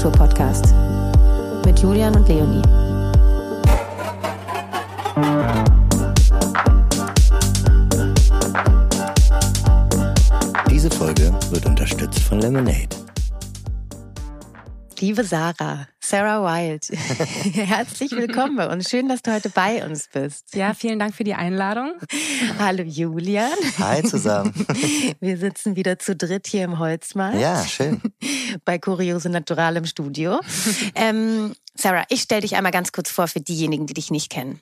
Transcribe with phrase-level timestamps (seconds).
[0.00, 0.74] Feierkultur-Podcast
[1.66, 2.62] mit Julian und Leonie.
[10.70, 12.88] Diese Folge wird unterstützt von Lemonade.
[15.00, 16.88] Liebe Sarah, Sarah Wild,
[17.54, 18.90] herzlich willkommen bei uns.
[18.90, 20.56] Schön, dass du heute bei uns bist.
[20.56, 21.92] Ja, vielen Dank für die Einladung.
[22.58, 23.52] Hallo Julian.
[23.78, 24.52] Hi zusammen.
[25.20, 27.38] Wir sitzen wieder zu dritt hier im Holzmarkt.
[27.38, 28.02] Ja, schön.
[28.64, 30.40] Bei Kuriose Natural im Studio.
[30.96, 34.60] Ähm, Sarah, ich stelle dich einmal ganz kurz vor für diejenigen, die dich nicht kennen.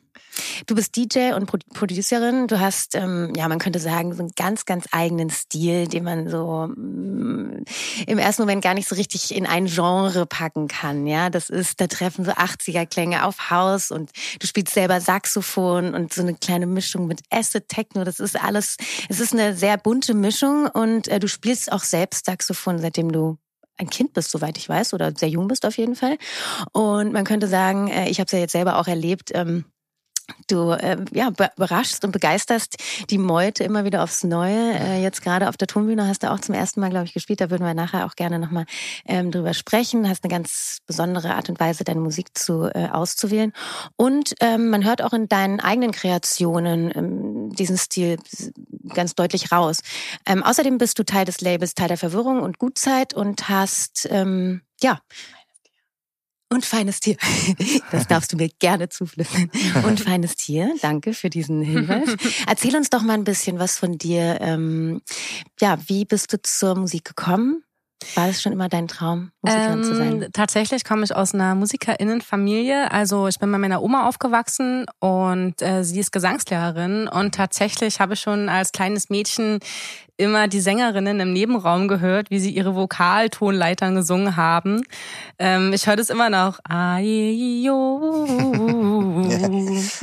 [0.67, 2.47] Du bist DJ und Producerin.
[2.47, 6.29] Du hast, ähm, ja, man könnte sagen, so einen ganz, ganz eigenen Stil, den man
[6.29, 7.65] so mm,
[8.07, 11.07] im ersten Moment gar nicht so richtig in ein Genre packen kann.
[11.07, 16.13] Ja, das ist, da treffen so 80er-Klänge auf Haus und du spielst selber Saxophon und
[16.13, 18.05] so eine kleine Mischung mit Acid Techno.
[18.05, 18.77] Das ist alles,
[19.09, 23.39] es ist eine sehr bunte Mischung und äh, du spielst auch selbst Saxophon, seitdem du
[23.79, 26.19] ein Kind bist, soweit ich weiß, oder sehr jung bist auf jeden Fall.
[26.73, 29.65] Und man könnte sagen, äh, ich habe es ja jetzt selber auch erlebt, ähm,
[30.47, 32.77] Du äh, ja, überraschst und begeisterst
[33.11, 34.75] die Meute immer wieder aufs Neue.
[34.79, 37.41] Äh, jetzt gerade auf der Tonbühne hast du auch zum ersten Mal, glaube ich, gespielt.
[37.41, 38.65] Da würden wir nachher auch gerne nochmal
[39.07, 40.09] ähm, drüber sprechen.
[40.09, 43.53] Hast eine ganz besondere Art und Weise, deine Musik zu äh, auszuwählen.
[43.97, 48.19] Und ähm, man hört auch in deinen eigenen Kreationen ähm, diesen Stil
[48.95, 49.81] ganz deutlich raus.
[50.27, 54.63] Ähm, außerdem bist du Teil des Labels Teil der Verwirrung und Gutzeit und hast ähm,
[54.83, 55.01] ja
[56.49, 57.17] und feines Tier.
[57.91, 59.51] Das darfst du mir gerne zuflüstern.
[59.85, 62.17] Und feines Tier, danke für diesen Hinweis.
[62.47, 64.39] Erzähl uns doch mal ein bisschen was von dir.
[64.41, 65.01] Ähm,
[65.61, 67.65] ja, wie bist du zur Musik gekommen?
[68.15, 70.27] War das schon immer dein Traum, Musikerin ähm, zu sein?
[70.33, 72.91] Tatsächlich komme ich aus einer Musikerinnenfamilie.
[72.91, 77.09] Also ich bin bei meiner Oma aufgewachsen und äh, sie ist Gesangslehrerin.
[77.09, 79.61] Und tatsächlich habe ich schon als kleines Mädchen
[80.19, 84.83] immer die Sängerinnen im Nebenraum gehört, wie sie ihre Vokaltonleitern gesungen haben.
[85.39, 86.59] Ähm, ich höre das immer noch.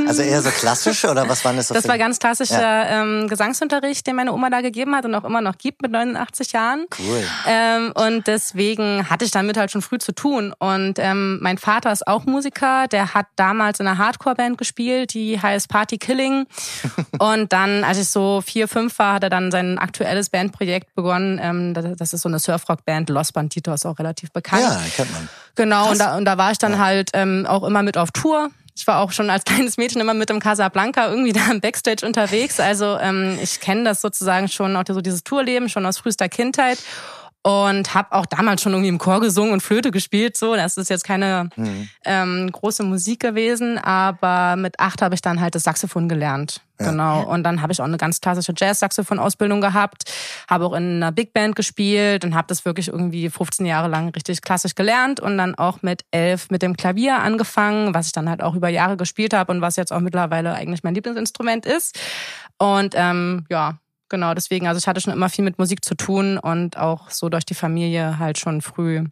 [0.08, 1.74] Also eher so klassisch oder was waren das so?
[1.74, 3.02] Das war ganz klassischer ja.
[3.02, 6.54] ähm, Gesangsunterricht, den meine Oma da gegeben hat und auch immer noch gibt mit 89
[6.54, 6.86] Jahren.
[6.98, 7.24] Cool.
[7.48, 10.54] Ähm, und deswegen hatte ich damit halt schon früh zu tun.
[10.58, 15.42] Und ähm, mein Vater ist auch Musiker, der hat damals in einer Hardcore-Band gespielt, die
[15.42, 16.46] heißt Party Killing.
[17.20, 21.40] und dann, als ich so vier, fünf war, hat er dann aktuellen aktuelles Bandprojekt begonnen.
[21.42, 23.10] Ähm, das ist so eine Surfrock-Band.
[23.10, 24.64] Los Bandito ist auch relativ bekannt.
[24.64, 25.28] Ja, kennt man.
[25.56, 26.80] Genau, und da, und da war ich dann ja.
[26.80, 28.50] halt ähm, auch immer mit auf Tour.
[28.76, 32.06] Ich war auch schon als kleines Mädchen immer mit dem Casablanca irgendwie da im Backstage
[32.06, 32.60] unterwegs.
[32.60, 36.78] Also ähm, ich kenne das sozusagen schon, auch so dieses Tourleben schon aus frühester Kindheit
[37.46, 40.36] und habe auch damals schon irgendwie im Chor gesungen und Flöte gespielt.
[40.36, 41.88] So, das ist jetzt keine mhm.
[42.04, 46.62] ähm, große Musik gewesen, aber mit acht habe ich dann halt das Saxophon gelernt.
[46.80, 46.90] Ja.
[46.90, 47.24] Genau.
[47.24, 50.12] Und dann habe ich auch eine ganz klassische Jazz-Saxophon-Ausbildung gehabt,
[50.50, 54.10] habe auch in einer Big Band gespielt und habe das wirklich irgendwie 15 Jahre lang
[54.10, 58.28] richtig klassisch gelernt und dann auch mit elf mit dem Klavier angefangen, was ich dann
[58.28, 62.00] halt auch über Jahre gespielt habe und was jetzt auch mittlerweile eigentlich mein Lieblingsinstrument ist.
[62.58, 63.78] Und ähm, ja,
[64.16, 67.28] genau, deswegen, also ich hatte schon immer viel mit Musik zu tun und auch so
[67.28, 69.04] durch die Familie halt schon früh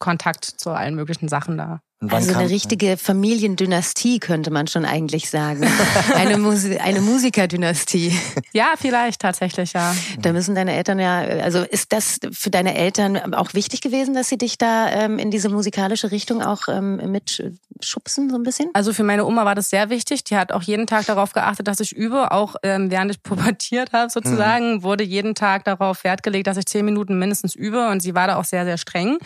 [0.00, 1.80] Kontakt zu allen möglichen Sachen da.
[2.08, 5.68] Also eine richtige Familiendynastie könnte man schon eigentlich sagen.
[6.14, 8.18] Eine, Musi eine Musikerdynastie.
[8.52, 9.94] Ja, vielleicht tatsächlich, ja.
[10.18, 14.30] Da müssen deine Eltern ja, also ist das für deine Eltern auch wichtig gewesen, dass
[14.30, 18.70] sie dich da ähm, in diese musikalische Richtung auch ähm, mitschubsen, so ein bisschen?
[18.72, 20.24] Also für meine Oma war das sehr wichtig.
[20.24, 22.32] Die hat auch jeden Tag darauf geachtet, dass ich übe.
[22.32, 24.82] Auch ähm, während ich pubertiert habe sozusagen, mhm.
[24.82, 27.90] wurde jeden Tag darauf Wert gelegt, dass ich zehn Minuten mindestens übe.
[27.90, 29.18] Und sie war da auch sehr, sehr streng.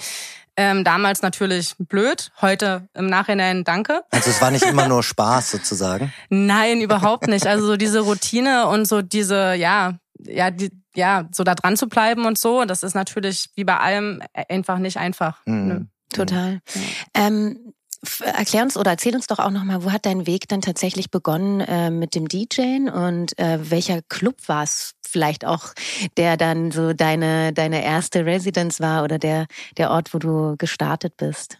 [0.57, 4.03] Ähm, damals natürlich blöd, heute im Nachhinein danke.
[4.11, 6.13] Also es war nicht immer nur Spaß sozusagen?
[6.29, 7.47] Nein, überhaupt nicht.
[7.47, 11.89] Also so diese Routine und so diese, ja, ja, die, ja, so da dran zu
[11.89, 15.41] bleiben und so, das ist natürlich wie bei allem einfach nicht einfach.
[15.45, 15.67] Mhm.
[15.67, 15.87] Ne?
[16.11, 16.61] Total.
[16.75, 16.81] Ja.
[17.27, 17.75] Ähm,
[18.21, 21.61] erklär uns oder erzähl uns doch auch nochmal, wo hat dein Weg dann tatsächlich begonnen
[21.61, 25.75] äh, mit dem DJen und äh, welcher Club war es vielleicht auch,
[26.17, 29.47] der dann so deine, deine erste Residence war oder der,
[29.79, 31.59] der Ort, wo du gestartet bist?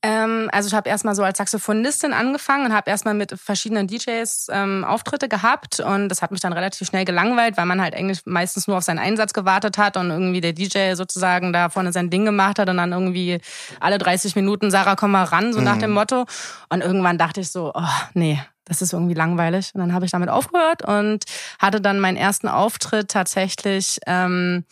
[0.00, 4.48] Ähm, also ich habe erstmal so als Saxophonistin angefangen und habe erstmal mit verschiedenen DJs
[4.52, 8.20] ähm, Auftritte gehabt und das hat mich dann relativ schnell gelangweilt, weil man halt eigentlich
[8.26, 12.10] meistens nur auf seinen Einsatz gewartet hat und irgendwie der DJ sozusagen da vorne sein
[12.10, 13.40] Ding gemacht hat und dann irgendwie
[13.80, 15.64] alle 30 Minuten Sarah komm mal ran, so mhm.
[15.64, 16.26] nach dem Motto.
[16.68, 17.82] Und irgendwann dachte ich so, oh
[18.12, 19.70] nee, das ist irgendwie langweilig.
[19.74, 21.24] Und dann habe ich damit aufgehört und
[21.58, 24.64] hatte dann meinen ersten Auftritt tatsächlich ähm,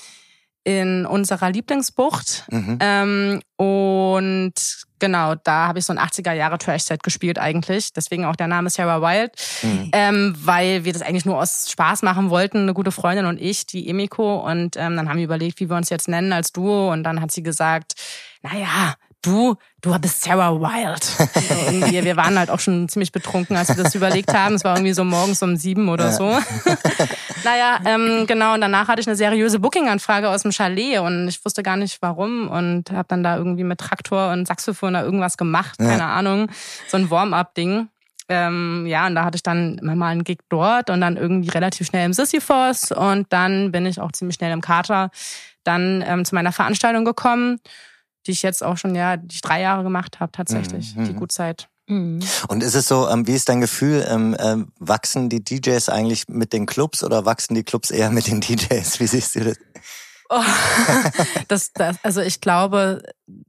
[0.65, 2.45] in unserer Lieblingsbucht.
[2.51, 2.79] Mhm.
[2.81, 4.55] Ähm, und
[4.99, 7.93] genau, da habe ich so ein 80er Jahre Trash-Set gespielt eigentlich.
[7.93, 9.33] Deswegen auch der Name Sarah Wild.
[9.63, 9.91] Mhm.
[9.93, 13.67] Ähm, weil wir das eigentlich nur aus Spaß machen wollten, eine gute Freundin und ich,
[13.67, 14.37] die Emiko.
[14.49, 16.93] Und ähm, dann haben wir überlegt, wie wir uns jetzt nennen als Duo.
[16.93, 17.95] Und dann hat sie gesagt,
[18.43, 21.03] naja, du, du bist Sarah Wild.
[21.05, 24.57] So irgendwie, wir waren halt auch schon ziemlich betrunken, als wir das überlegt haben.
[24.57, 26.13] Es war irgendwie so morgens um sieben oder ja.
[26.13, 26.25] so.
[27.45, 28.55] naja, ähm, genau.
[28.55, 32.03] Und danach hatte ich eine seriöse Booking-Anfrage aus dem Chalet und ich wusste gar nicht
[32.03, 35.87] warum und habe dann da irgendwie mit Traktor und Saxophon da irgendwas gemacht, ja.
[35.87, 36.49] keine Ahnung,
[36.89, 37.89] so ein Warm-up-Ding.
[38.29, 41.89] Ähm, ja, und da hatte ich dann mal einen Gig dort und dann irgendwie relativ
[41.89, 45.11] schnell im Sisyphos und dann bin ich auch ziemlich schnell im Kater
[45.65, 47.61] dann ähm, zu meiner Veranstaltung gekommen
[48.27, 51.05] die ich jetzt auch schon, ja, die ich drei Jahre gemacht habe, tatsächlich, mhm.
[51.05, 51.69] die Gutzeit.
[51.87, 52.21] Mhm.
[52.49, 56.29] Und ist es so, ähm, wie ist dein Gefühl, ähm, äh, wachsen die DJs eigentlich
[56.29, 59.01] mit den Clubs oder wachsen die Clubs eher mit den DJs?
[59.01, 59.59] Wie siehst du das?
[60.29, 60.41] Oh,
[61.49, 63.03] das, das, also ich glaube,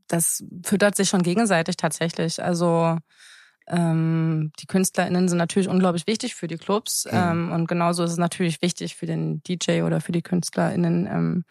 [0.08, 2.44] das füttert sich schon gegenseitig tatsächlich.
[2.44, 2.98] Also
[3.68, 7.12] ähm, die KünstlerInnen sind natürlich unglaublich wichtig für die Clubs mhm.
[7.14, 11.46] ähm, und genauso ist es natürlich wichtig für den DJ oder für die KünstlerInnen, ähm,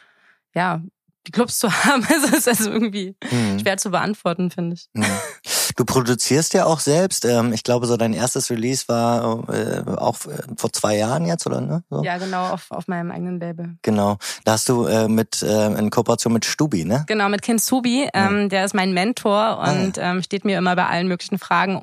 [0.54, 0.82] ja,
[1.26, 2.06] die Clubs zu haben.
[2.08, 3.58] Es ist also irgendwie mhm.
[3.60, 4.88] schwer zu beantworten, finde ich.
[4.92, 5.04] Mhm.
[5.76, 7.24] Du produzierst ja auch selbst.
[7.24, 11.46] Ähm, ich glaube, so dein erstes Release war äh, auch äh, vor zwei Jahren jetzt,
[11.46, 11.60] oder?
[11.60, 11.82] Ne?
[11.90, 12.02] So.
[12.02, 13.76] Ja, genau, auf, auf meinem eigenen Label.
[13.82, 14.18] Genau.
[14.44, 17.04] Da hast du äh, mit in Kooperation mit Stubi, ne?
[17.06, 18.08] Genau, mit Ken Subi.
[18.14, 20.12] Ähm, der ist mein Mentor und ah, ja.
[20.12, 21.82] ähm, steht mir immer bei allen möglichen Fragen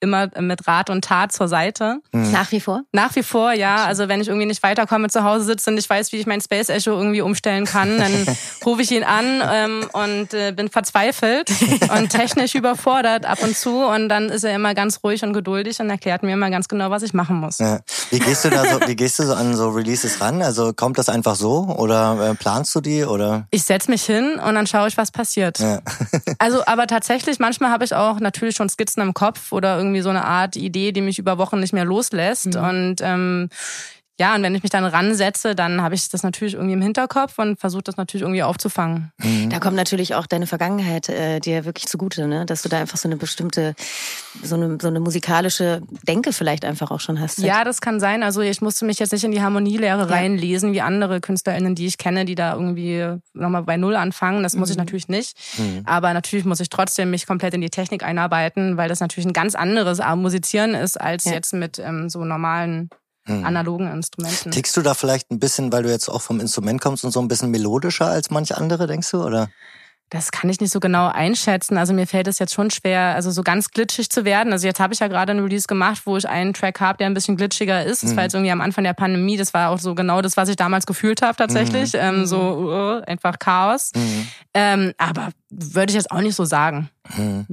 [0.00, 2.00] immer mit Rat und Tat zur Seite.
[2.12, 2.32] Mhm.
[2.32, 2.82] Nach wie vor?
[2.92, 3.84] Nach wie vor, ja.
[3.84, 6.40] Also wenn ich irgendwie nicht weiterkomme, zu Hause sitze und ich weiß, wie ich mein
[6.40, 8.12] Space Echo irgendwie umstellen kann, dann
[8.64, 11.50] rufe ich ihn an ähm, und äh, bin verzweifelt
[11.96, 15.80] und technisch überfordert ab und zu und dann ist er immer ganz ruhig und geduldig
[15.80, 17.58] und erklärt mir immer ganz genau, was ich machen muss.
[17.58, 17.80] Ja.
[18.10, 20.42] Wie gehst du da so, wie gehst du so an so Releases ran?
[20.42, 23.46] Also kommt das einfach so oder äh, planst du die oder?
[23.50, 25.58] Ich setz mich hin und dann schaue ich, was passiert.
[25.58, 25.80] Ja.
[26.38, 30.10] also, aber tatsächlich, manchmal habe ich auch natürlich schon Skizzen im Kopf oder irgendwie so
[30.10, 32.64] eine Art Idee, die mich über Wochen nicht mehr loslässt mhm.
[32.64, 33.48] und ähm,
[34.18, 37.38] ja, und wenn ich mich dann ransetze, dann habe ich das natürlich irgendwie im Hinterkopf
[37.38, 39.12] und versuche das natürlich irgendwie aufzufangen.
[39.18, 39.50] Mhm.
[39.50, 42.46] Da kommt natürlich auch deine Vergangenheit äh, dir wirklich zugute, ne?
[42.46, 43.74] dass du da einfach so eine bestimmte,
[44.42, 47.40] so eine, so eine musikalische Denke vielleicht einfach auch schon hast.
[47.40, 48.22] Ja, das kann sein.
[48.22, 50.06] Also ich musste mich jetzt nicht in die Harmonielehre ja.
[50.06, 54.42] reinlesen, wie andere KünstlerInnen, die ich kenne, die da irgendwie nochmal bei Null anfangen.
[54.42, 54.84] Das muss ich mhm.
[54.84, 55.36] natürlich nicht.
[55.58, 55.82] Mhm.
[55.84, 59.34] Aber natürlich muss ich trotzdem mich komplett in die Technik einarbeiten, weil das natürlich ein
[59.34, 61.32] ganz anderes Musizieren ist, als ja.
[61.32, 62.88] jetzt mit ähm, so normalen
[63.26, 63.44] hm.
[63.44, 64.50] analogen Instrumenten.
[64.52, 67.20] Tickst du da vielleicht ein bisschen, weil du jetzt auch vom Instrument kommst und so
[67.20, 69.48] ein bisschen melodischer als manche andere, denkst du, oder?
[70.08, 71.76] Das kann ich nicht so genau einschätzen.
[71.76, 74.52] Also mir fällt es jetzt schon schwer, also so ganz glitschig zu werden.
[74.52, 77.08] Also jetzt habe ich ja gerade einen Release gemacht, wo ich einen Track habe, der
[77.08, 78.04] ein bisschen glitschiger ist.
[78.04, 78.16] Das mhm.
[78.16, 79.36] war jetzt irgendwie am Anfang der Pandemie.
[79.36, 81.92] Das war auch so genau das, was ich damals gefühlt habe tatsächlich.
[81.94, 81.98] Mhm.
[82.00, 83.90] Ähm, so uh, einfach Chaos.
[83.96, 84.28] Mhm.
[84.54, 86.90] Ähm, aber würde ich jetzt auch nicht so sagen.
[87.16, 87.46] Mhm.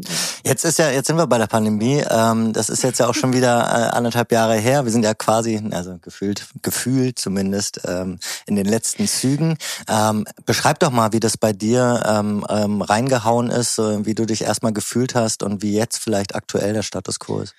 [0.44, 2.04] Jetzt ist ja, jetzt sind wir bei der Pandemie.
[2.10, 4.84] Ähm, das ist jetzt ja auch schon wieder äh, anderthalb Jahre her.
[4.84, 9.58] Wir sind ja quasi, also gefühlt, gefühlt zumindest ähm, in den letzten Zügen.
[9.88, 11.74] Ähm, beschreib doch mal, wie das bei dir
[12.04, 17.20] reingehauen ist, wie du dich erstmal gefühlt hast und wie jetzt vielleicht aktuell der Status
[17.20, 17.54] quo ist.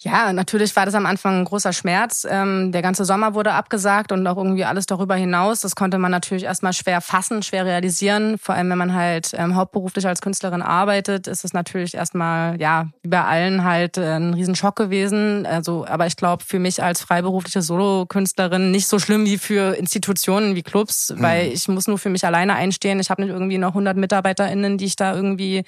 [0.00, 2.26] Ja, natürlich war das am Anfang ein großer Schmerz.
[2.28, 5.62] Ähm, der ganze Sommer wurde abgesagt und auch irgendwie alles darüber hinaus.
[5.62, 8.36] Das konnte man natürlich erstmal schwer fassen, schwer realisieren.
[8.36, 12.88] Vor allem, wenn man halt ähm, hauptberuflich als Künstlerin arbeitet, ist es natürlich erstmal, ja,
[13.02, 15.46] wie bei allen halt äh, ein Riesenschock gewesen.
[15.46, 20.54] Also, aber ich glaube, für mich als freiberufliche Solokünstlerin nicht so schlimm wie für Institutionen
[20.56, 21.22] wie Clubs, mhm.
[21.22, 23.00] weil ich muss nur für mich alleine einstehen.
[23.00, 25.64] Ich habe nicht irgendwie noch 100 MitarbeiterInnen, die ich da irgendwie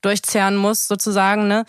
[0.00, 1.64] durchzehren muss, sozusagen, ne?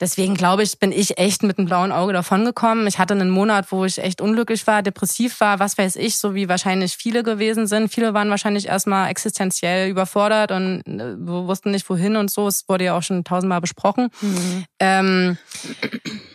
[0.00, 2.86] Deswegen glaube ich, bin ich echt mit einem blauen Auge davongekommen.
[2.86, 6.34] Ich hatte einen Monat, wo ich echt unglücklich war, depressiv war, was weiß ich, so
[6.34, 7.88] wie wahrscheinlich viele gewesen sind.
[7.92, 12.46] Viele waren wahrscheinlich erstmal existenziell überfordert und äh, wussten nicht wohin und so.
[12.46, 14.08] Es wurde ja auch schon tausendmal besprochen.
[14.20, 14.64] Mhm.
[14.78, 15.38] Ähm,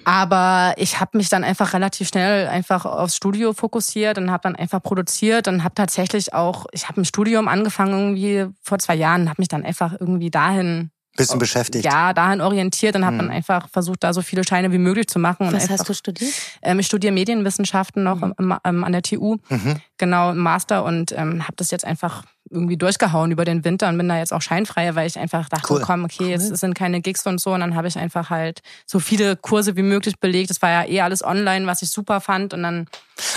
[0.05, 4.55] aber ich habe mich dann einfach relativ schnell einfach aufs Studio fokussiert und habe dann
[4.55, 9.29] einfach produziert und habe tatsächlich auch, ich habe ein Studium angefangen irgendwie vor zwei Jahren,
[9.29, 11.83] habe mich dann einfach irgendwie dahin Bisschen beschäftigt.
[11.83, 13.35] Ja, dahin orientiert und habe dann hm.
[13.35, 15.47] einfach versucht, da so viele Scheine wie möglich zu machen.
[15.47, 16.31] Was einfach, hast du studiert?
[16.61, 18.33] Ähm, ich studiere Medienwissenschaften noch mhm.
[18.37, 19.75] im, im, an der TU, mhm.
[19.97, 23.97] genau im Master und ähm, habe das jetzt einfach irgendwie durchgehauen über den Winter und
[23.97, 25.81] bin da jetzt auch scheinfrei, weil ich einfach dachte, cool.
[25.81, 26.29] komm, okay, cool.
[26.29, 29.75] jetzt sind keine Gigs und so und dann habe ich einfach halt so viele Kurse
[29.75, 30.49] wie möglich belegt.
[30.49, 32.87] Das war ja eh alles online, was ich super fand und dann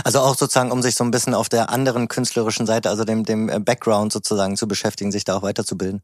[0.03, 3.25] also auch sozusagen, um sich so ein bisschen auf der anderen künstlerischen Seite, also dem,
[3.25, 6.03] dem Background sozusagen zu beschäftigen, sich da auch weiterzubilden.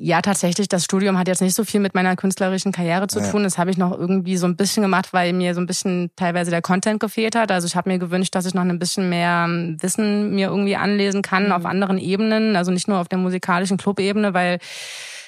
[0.00, 3.42] Ja, tatsächlich, das Studium hat jetzt nicht so viel mit meiner künstlerischen Karriere zu tun.
[3.42, 6.52] Das habe ich noch irgendwie so ein bisschen gemacht, weil mir so ein bisschen teilweise
[6.52, 7.50] der Content gefehlt hat.
[7.50, 10.76] Also ich habe mir gewünscht, dass ich noch ein bisschen mehr ähm, Wissen mir irgendwie
[10.76, 11.52] anlesen kann mhm.
[11.52, 14.58] auf anderen Ebenen, also nicht nur auf der musikalischen Clubebene, weil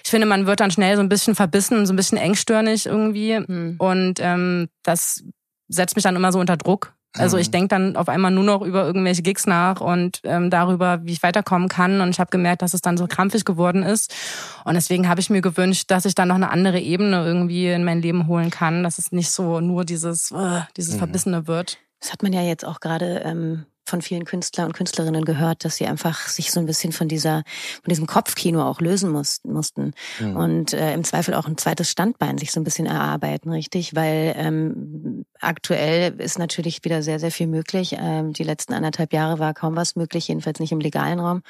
[0.05, 2.87] ich finde, man wird dann schnell so ein bisschen verbissen und so ein bisschen engstirnig
[2.87, 3.41] irgendwie.
[3.41, 3.75] Mhm.
[3.79, 5.25] Und ähm, das
[5.69, 6.95] setzt mich dann immer so unter Druck.
[7.17, 7.53] Also ich mhm.
[7.53, 11.23] denke dann auf einmal nur noch über irgendwelche Gigs nach und ähm, darüber, wie ich
[11.23, 12.01] weiterkommen kann.
[12.01, 14.15] Und ich habe gemerkt, dass es dann so krampfig geworden ist.
[14.65, 17.85] Und deswegen habe ich mir gewünscht, dass ich dann noch eine andere Ebene irgendwie in
[17.85, 20.99] mein Leben holen kann, dass es nicht so nur dieses, uh, dieses mhm.
[20.99, 21.79] Verbissene wird.
[22.01, 25.77] Das hat man ja jetzt auch gerade ähm, von vielen Künstler und Künstlerinnen gehört, dass
[25.77, 27.43] sie einfach sich so ein bisschen von dieser,
[27.83, 29.93] von diesem Kopfkino auch lösen mussten, mussten.
[30.19, 30.37] Mhm.
[30.37, 33.95] und äh, im Zweifel auch ein zweites Standbein sich so ein bisschen erarbeiten, richtig?
[33.95, 37.97] Weil ähm, aktuell ist natürlich wieder sehr, sehr viel möglich.
[37.99, 41.43] Ähm, die letzten anderthalb Jahre war kaum was möglich, jedenfalls nicht im legalen Raum.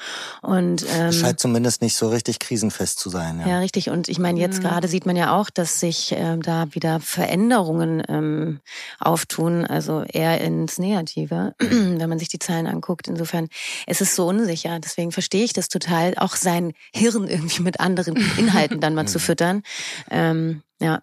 [0.42, 3.40] Und ähm, scheint zumindest nicht so richtig krisenfest zu sein.
[3.40, 3.90] Ja, ja richtig.
[3.90, 4.62] Und ich meine, jetzt mhm.
[4.62, 8.60] gerade sieht man ja auch, dass sich ähm, da wieder Veränderungen ähm,
[8.98, 13.08] auftun, also eher ins Negative, wenn man sich die Zahlen anguckt.
[13.08, 13.48] Insofern,
[13.86, 14.78] es ist so unsicher.
[14.80, 19.18] Deswegen verstehe ich das total, auch sein Hirn irgendwie mit anderen Inhalten dann mal zu
[19.18, 19.62] füttern.
[20.10, 21.02] Ähm, ja,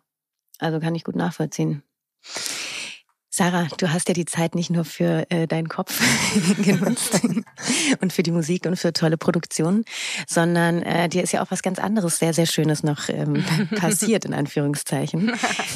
[0.59, 1.83] also kann ich gut nachvollziehen.
[3.37, 6.01] Sarah, du hast ja die Zeit nicht nur für äh, deinen Kopf
[6.63, 7.21] genutzt
[8.01, 9.85] und für die Musik und für tolle Produktionen,
[10.25, 14.25] sondern äh, dir ist ja auch was ganz anderes, sehr, sehr Schönes noch ähm, passiert,
[14.25, 15.33] in Anführungszeichen.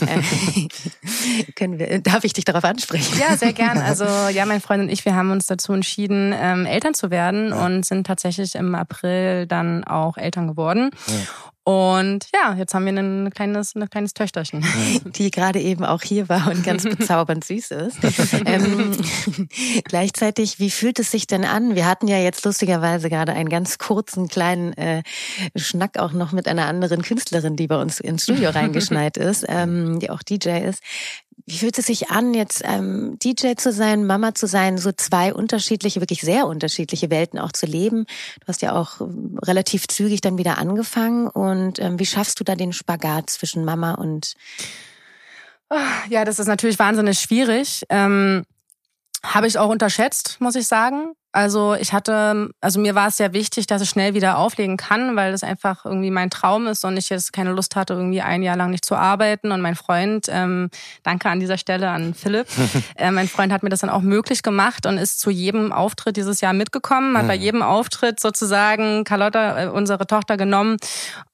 [0.08, 3.16] Äh, können wir, darf ich dich darauf ansprechen?
[3.20, 3.78] Ja, sehr gern.
[3.78, 7.54] Also ja, mein Freund und ich, wir haben uns dazu entschieden, ähm, Eltern zu werden
[7.54, 10.90] und sind tatsächlich im April dann auch Eltern geworden.
[11.06, 11.14] Ja.
[11.64, 14.66] Und ja, jetzt haben wir ein kleines, ein kleines Töchterchen.
[15.06, 17.98] Die gerade eben auch hier war und ganz bezaubernd süß ist.
[18.46, 18.98] ähm,
[19.84, 21.76] gleichzeitig, wie fühlt es sich denn an?
[21.76, 25.04] Wir hatten ja jetzt lustigerweise gerade einen ganz kurzen kleinen äh,
[25.56, 30.00] Schnack auch noch mit einer anderen Künstlerin, die bei uns ins Studio reingeschneit ist, ähm,
[30.00, 30.82] die auch DJ ist.
[31.46, 35.34] Wie fühlt es sich an, jetzt ähm, DJ zu sein, Mama zu sein, so zwei
[35.34, 38.06] unterschiedliche, wirklich sehr unterschiedliche Welten auch zu leben?
[38.40, 41.28] Du hast ja auch ähm, relativ zügig dann wieder angefangen.
[41.28, 44.36] Und ähm, wie schaffst du da den Spagat zwischen Mama und
[46.10, 47.86] ja, das ist natürlich wahnsinnig schwierig.
[47.90, 48.46] Ähm,
[49.24, 51.14] Habe ich auch unterschätzt, muss ich sagen.
[51.34, 55.16] Also ich hatte, also mir war es sehr wichtig, dass ich schnell wieder auflegen kann,
[55.16, 58.44] weil das einfach irgendwie mein Traum ist und ich jetzt keine Lust hatte, irgendwie ein
[58.44, 59.52] Jahr lang nicht zu arbeiten.
[59.52, 60.70] Und mein Freund, ähm,
[61.04, 62.48] danke an dieser Stelle an Philipp,
[62.96, 66.18] äh, mein Freund hat mir das dann auch möglich gemacht und ist zu jedem Auftritt
[66.18, 67.44] dieses Jahr mitgekommen, hat bei mhm.
[67.44, 70.78] jedem Auftritt sozusagen Carlotta, äh, unsere Tochter, genommen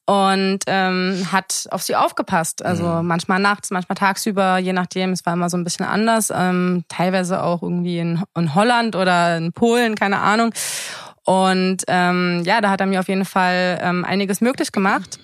[0.07, 2.63] und ähm, hat auf sie aufgepasst.
[2.63, 3.07] Also mhm.
[3.07, 5.11] manchmal nachts, manchmal tagsüber, je nachdem.
[5.11, 6.31] Es war immer so ein bisschen anders.
[6.33, 10.53] Ähm, teilweise auch irgendwie in, in Holland oder in Polen, keine Ahnung.
[11.25, 15.19] Und ähm, ja, da hat er mir auf jeden Fall ähm, einiges möglich gemacht.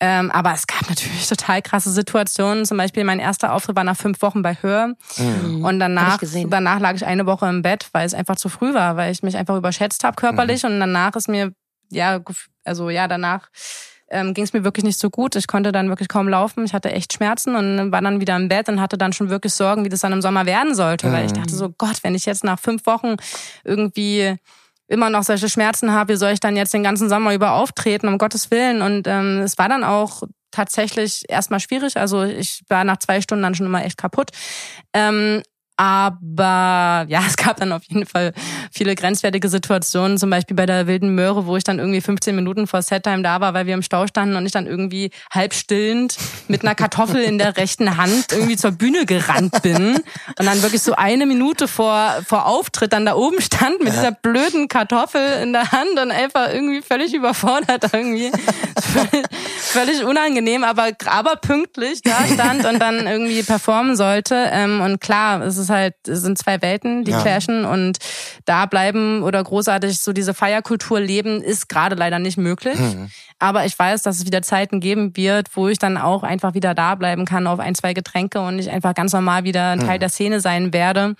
[0.00, 2.66] Ähm, aber es gab natürlich total krasse Situationen.
[2.66, 4.96] Zum Beispiel mein erster Auftritt war nach fünf Wochen bei Hör.
[5.16, 5.64] Mhm.
[5.64, 8.98] Und danach, danach lag ich eine Woche im Bett, weil es einfach zu früh war,
[8.98, 10.62] weil ich mich einfach überschätzt habe körperlich.
[10.62, 10.72] Mhm.
[10.72, 11.52] Und danach ist mir,
[11.88, 12.20] ja,
[12.64, 13.48] also ja, danach
[14.08, 15.36] ähm, ging es mir wirklich nicht so gut.
[15.36, 16.64] Ich konnte dann wirklich kaum laufen.
[16.64, 19.52] Ich hatte echt Schmerzen und war dann wieder im Bett und hatte dann schon wirklich
[19.52, 21.08] Sorgen, wie das dann im Sommer werden sollte.
[21.08, 21.12] Mhm.
[21.12, 21.36] Weil ich mhm.
[21.36, 23.16] dachte so, Gott, wenn ich jetzt nach fünf Wochen
[23.64, 24.36] irgendwie
[24.88, 28.08] immer noch solche Schmerzen habe, wie soll ich dann jetzt den ganzen Sommer über auftreten,
[28.08, 28.82] um Gottes Willen.
[28.82, 30.22] Und ähm, es war dann auch
[30.52, 31.96] tatsächlich erstmal schwierig.
[31.96, 34.30] Also ich war nach zwei Stunden dann schon immer echt kaputt.
[34.92, 35.42] Ähm,
[35.76, 38.32] aber ja, es gab dann auf jeden Fall
[38.72, 42.66] viele grenzwertige Situationen, zum Beispiel bei der wilden Möhre, wo ich dann irgendwie 15 Minuten
[42.66, 46.16] vor Settime da war, weil wir im Stau standen und ich dann irgendwie halb stillend
[46.48, 49.96] mit einer Kartoffel in der rechten Hand irgendwie zur Bühne gerannt bin
[50.38, 54.12] und dann wirklich so eine Minute vor, vor Auftritt dann da oben stand mit dieser
[54.12, 58.30] blöden Kartoffel in der Hand und einfach irgendwie völlig überfordert irgendwie.
[58.80, 59.26] Völlig,
[59.58, 64.34] völlig unangenehm, aber, aber pünktlich da stand und dann irgendwie performen sollte.
[64.52, 67.20] Ähm, und klar, es ist ist halt, es sind zwei Welten, die ja.
[67.20, 67.98] clashen und
[68.44, 72.78] da bleiben oder großartig so diese Feierkultur leben, ist gerade leider nicht möglich.
[72.78, 73.10] Mhm.
[73.38, 76.74] Aber ich weiß, dass es wieder Zeiten geben wird, wo ich dann auch einfach wieder
[76.74, 79.96] da bleiben kann auf ein, zwei Getränke und ich einfach ganz normal wieder ein Teil
[79.96, 80.00] mhm.
[80.00, 81.16] der Szene sein werde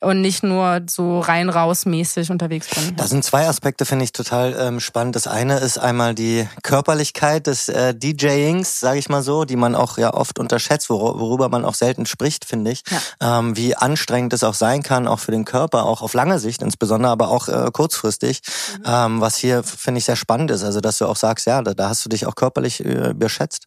[0.00, 2.96] und nicht nur so rein raus mäßig unterwegs bin.
[2.96, 5.16] Da sind zwei Aspekte, finde ich total ähm, spannend.
[5.16, 9.74] Das eine ist einmal die Körperlichkeit des äh, DJings, sage ich mal so, die man
[9.74, 12.82] auch ja oft unterschätzt, wor worüber man auch selten spricht, finde ich.
[13.20, 13.38] Ja.
[13.38, 16.62] Ähm, wie anstrengend es auch sein kann, auch für den Körper, auch auf lange Sicht
[16.62, 18.40] insbesondere, aber auch äh, kurzfristig.
[18.78, 18.82] Mhm.
[18.86, 20.64] Ähm, was hier, finde ich, sehr spannend ist.
[20.64, 23.66] Also, dass du auch sagst, ja, da, da hast du dich auch körperlich äh, überschätzt.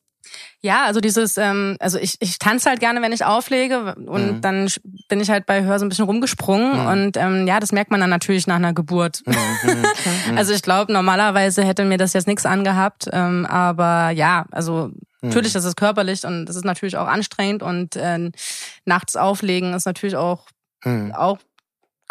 [0.61, 4.41] Ja, also dieses, ähm, also ich, ich tanze halt gerne, wenn ich auflege und mhm.
[4.41, 4.69] dann
[5.07, 6.87] bin ich halt bei Hör so ein bisschen rumgesprungen mhm.
[6.87, 9.21] und ähm, ja, das merkt man dann natürlich nach einer Geburt.
[9.25, 9.33] Mhm.
[9.63, 9.85] mhm.
[10.37, 14.99] also ich glaube, normalerweise hätte mir das jetzt nichts angehabt, ähm, aber ja, also mhm.
[15.23, 18.31] Natürlich ist es körperlich und es ist natürlich auch anstrengend und äh,
[18.85, 20.47] nachts auflegen ist natürlich auch,
[20.83, 21.11] mhm.
[21.13, 21.37] auch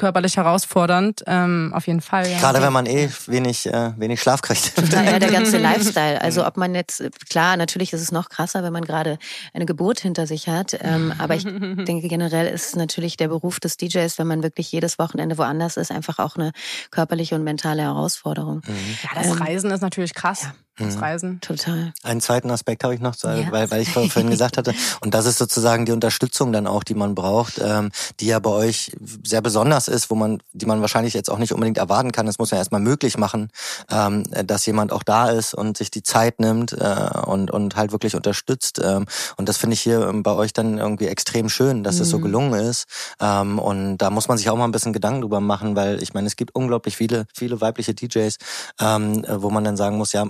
[0.01, 2.27] körperlich herausfordernd, ähm, auf jeden Fall.
[2.27, 2.39] Ja.
[2.39, 4.73] Gerade wenn man eh wenig, äh, wenig Schlaf kriegt.
[4.91, 6.21] Ja, der ganze Lifestyle.
[6.21, 9.19] Also ob man jetzt, klar, natürlich ist es noch krasser, wenn man gerade
[9.53, 10.77] eine Geburt hinter sich hat.
[10.81, 14.99] Ähm, aber ich denke generell ist natürlich der Beruf des DJs, wenn man wirklich jedes
[14.99, 16.53] Wochenende woanders ist, einfach auch eine
[16.91, 18.63] körperliche und mentale Herausforderung.
[18.67, 18.97] Mhm.
[19.03, 20.45] Ja, das ähm, Reisen ist natürlich krass.
[20.45, 20.55] Ja
[20.87, 21.03] das mhm.
[21.03, 21.41] Reisen.
[21.41, 21.93] Total.
[22.03, 23.51] Einen zweiten Aspekt habe ich noch, ja.
[23.51, 26.95] weil, weil ich vorhin gesagt hatte, und das ist sozusagen die Unterstützung dann auch, die
[26.95, 28.93] man braucht, ähm, die ja bei euch
[29.25, 32.27] sehr besonders ist, wo man, die man wahrscheinlich jetzt auch nicht unbedingt erwarten kann.
[32.27, 33.51] Das muss man erstmal möglich machen,
[33.91, 37.93] ähm, dass jemand auch da ist und sich die Zeit nimmt äh, und, und halt
[37.93, 38.81] wirklich unterstützt.
[38.83, 39.07] Ähm,
[39.37, 42.03] und das finde ich hier ähm, bei euch dann irgendwie extrem schön, dass mhm.
[42.03, 42.23] es so mhm.
[42.23, 42.87] gelungen ist.
[43.21, 46.15] Ähm, und da muss man sich auch mal ein bisschen Gedanken drüber machen, weil ich
[46.15, 48.37] meine, es gibt unglaublich viele, viele weibliche DJs,
[48.81, 50.27] ähm, wo man dann sagen muss, ja,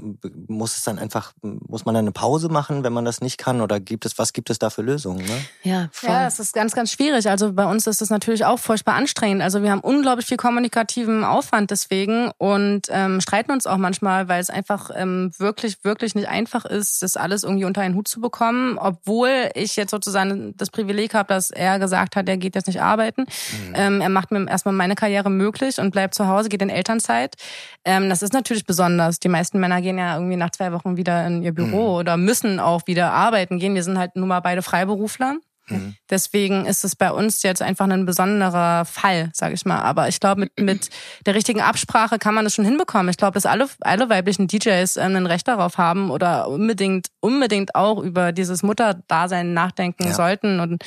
[0.49, 3.61] muss es dann einfach, muss man dann eine Pause machen, wenn man das nicht kann?
[3.61, 5.25] Oder gibt es, was gibt es da für Lösungen?
[5.25, 5.45] Ne?
[5.63, 6.11] Ja, voll.
[6.11, 7.29] ja, es ist ganz, ganz schwierig.
[7.29, 9.43] Also bei uns ist es natürlich auch furchtbar anstrengend.
[9.43, 14.41] Also wir haben unglaublich viel kommunikativen Aufwand deswegen und ähm, streiten uns auch manchmal, weil
[14.41, 18.21] es einfach ähm, wirklich, wirklich nicht einfach ist, das alles irgendwie unter einen Hut zu
[18.21, 22.67] bekommen, obwohl ich jetzt sozusagen das Privileg habe, dass er gesagt hat, er geht jetzt
[22.67, 23.23] nicht arbeiten.
[23.23, 23.75] Mhm.
[23.75, 27.37] Ähm, er macht mir erstmal meine Karriere möglich und bleibt zu Hause, geht in Elternzeit.
[27.85, 29.21] Ähm, das ist natürlich besonders.
[29.21, 31.99] Die meisten Männer gehen ja irgendwie nach zwei Wochen wieder in ihr Büro mhm.
[31.99, 33.75] oder müssen auch wieder arbeiten gehen.
[33.75, 35.37] Wir sind halt nun mal beide Freiberufler.
[35.71, 35.95] Mhm.
[36.09, 39.81] Deswegen ist es bei uns jetzt einfach ein besonderer Fall, sage ich mal.
[39.81, 40.91] Aber ich glaube, mit, mit
[41.27, 43.09] der richtigen Absprache kann man das schon hinbekommen.
[43.09, 47.75] Ich glaube, dass alle, alle weiblichen DJs ähm, ein Recht darauf haben oder unbedingt, unbedingt
[47.75, 50.15] auch über dieses Mutterdasein nachdenken ja.
[50.15, 50.85] sollten und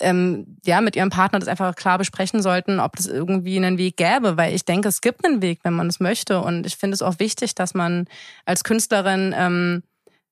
[0.00, 3.96] ähm, ja mit ihrem Partner das einfach klar besprechen sollten, ob das irgendwie einen Weg
[3.96, 6.40] gäbe, weil ich denke, es gibt einen Weg, wenn man es möchte.
[6.40, 8.06] Und ich finde es auch wichtig, dass man
[8.44, 9.82] als Künstlerin ähm,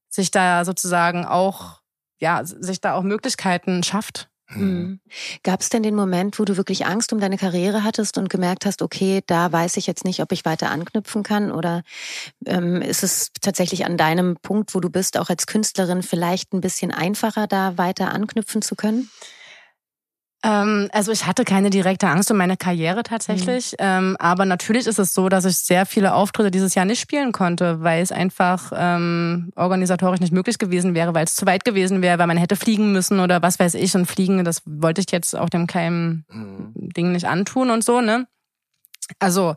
[0.09, 1.81] sich da sozusagen auch,
[2.21, 4.31] ja, sich da auch Möglichkeiten schafft.
[4.55, 5.00] Mhm.
[5.43, 8.67] Gab es denn den Moment, wo du wirklich Angst um deine Karriere hattest und gemerkt
[8.67, 11.52] hast, okay, da weiß ich jetzt nicht, ob ich weiter anknüpfen kann?
[11.52, 11.83] Oder
[12.47, 16.61] ähm, ist es tatsächlich an deinem Punkt, wo du bist, auch als Künstlerin vielleicht ein
[16.61, 19.08] bisschen einfacher, da weiter anknüpfen zu können?
[20.43, 23.73] Ähm, also ich hatte keine direkte Angst um meine Karriere tatsächlich.
[23.73, 23.76] Mhm.
[23.79, 27.33] Ähm, aber natürlich ist es so, dass ich sehr viele Auftritte dieses Jahr nicht spielen
[27.33, 32.00] konnte, weil es einfach ähm, organisatorisch nicht möglich gewesen wäre, weil es zu weit gewesen
[32.03, 33.95] wäre, weil man hätte fliegen müssen oder was weiß ich.
[33.95, 36.73] Und fliegen, das wollte ich jetzt auch dem kleinen mhm.
[36.97, 38.26] Ding nicht antun und so, ne?
[39.19, 39.55] Also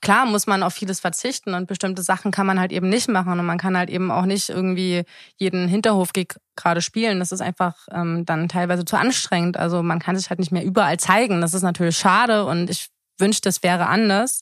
[0.00, 3.38] klar muss man auf vieles verzichten und bestimmte Sachen kann man halt eben nicht machen
[3.38, 5.04] und man kann halt eben auch nicht irgendwie
[5.36, 7.18] jeden Hinterhofgig gerade spielen.
[7.20, 9.56] Das ist einfach ähm, dann teilweise zu anstrengend.
[9.56, 11.40] Also man kann sich halt nicht mehr überall zeigen.
[11.40, 12.88] Das ist natürlich schade und ich
[13.18, 14.40] wünschte, es wäre anders.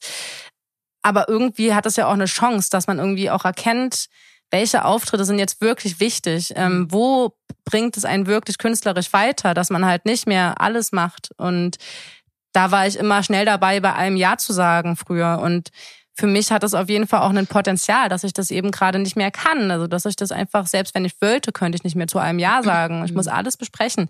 [1.02, 4.06] Aber irgendwie hat es ja auch eine Chance, dass man irgendwie auch erkennt,
[4.50, 6.52] welche Auftritte sind jetzt wirklich wichtig?
[6.56, 11.30] Ähm, wo bringt es einen wirklich künstlerisch weiter, dass man halt nicht mehr alles macht
[11.36, 11.76] und
[12.54, 15.40] da war ich immer schnell dabei, bei allem Ja zu sagen früher.
[15.42, 15.70] Und
[16.16, 19.00] für mich hat das auf jeden Fall auch ein Potenzial, dass ich das eben gerade
[19.00, 19.70] nicht mehr kann.
[19.72, 22.38] Also, dass ich das einfach, selbst wenn ich wollte, könnte ich nicht mehr zu einem
[22.38, 23.04] Ja sagen.
[23.04, 24.08] Ich muss alles besprechen.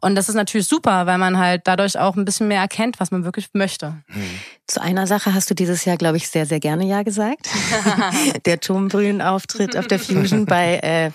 [0.00, 3.12] Und das ist natürlich super, weil man halt dadurch auch ein bisschen mehr erkennt, was
[3.12, 3.94] man wirklich möchte.
[4.08, 4.40] Mhm.
[4.66, 7.48] Zu einer Sache hast du dieses Jahr, glaube ich, sehr, sehr gerne Ja gesagt.
[8.46, 11.10] der Turmbrühen-Auftritt auf der Fusion bei äh,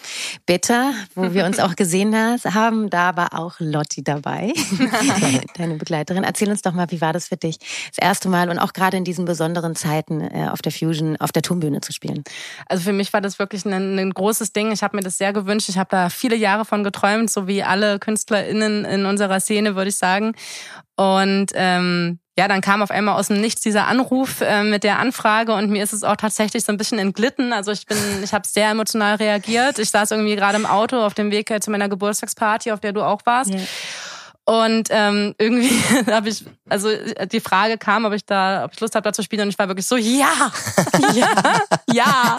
[0.45, 2.89] Beta, wo wir uns auch gesehen haben.
[2.89, 4.53] Da war auch Lotti dabei,
[5.57, 6.23] deine Begleiterin.
[6.23, 8.95] Erzähl uns doch mal, wie war das für dich, das erste Mal und auch gerade
[8.95, 12.23] in diesen besonderen Zeiten äh, auf der Fusion, auf der Turmbühne zu spielen?
[12.67, 14.71] Also für mich war das wirklich ein, ein großes Ding.
[14.71, 15.69] Ich habe mir das sehr gewünscht.
[15.69, 19.89] Ich habe da viele Jahre von geträumt, so wie alle KünstlerInnen in unserer Szene, würde
[19.89, 20.33] ich sagen.
[20.95, 24.99] Und ähm, ja, dann kam auf einmal aus dem Nichts dieser Anruf äh, mit der
[24.99, 27.51] Anfrage und mir ist es auch tatsächlich so ein bisschen entglitten.
[27.51, 29.77] Also ich bin, ich habe sehr emotional reagiert.
[29.77, 33.01] Ich saß irgendwie gerade im Auto auf dem Weg zu meiner Geburtstagsparty, auf der du
[33.01, 33.51] auch warst.
[33.51, 33.61] Yeah.
[34.49, 35.69] Und ähm, irgendwie
[36.11, 36.89] habe ich, also
[37.31, 39.59] die Frage kam, ob ich da, ob ich Lust habe, da zu spielen, und ich
[39.59, 40.51] war wirklich so, ja,
[41.13, 41.61] ja,
[41.93, 42.37] ja.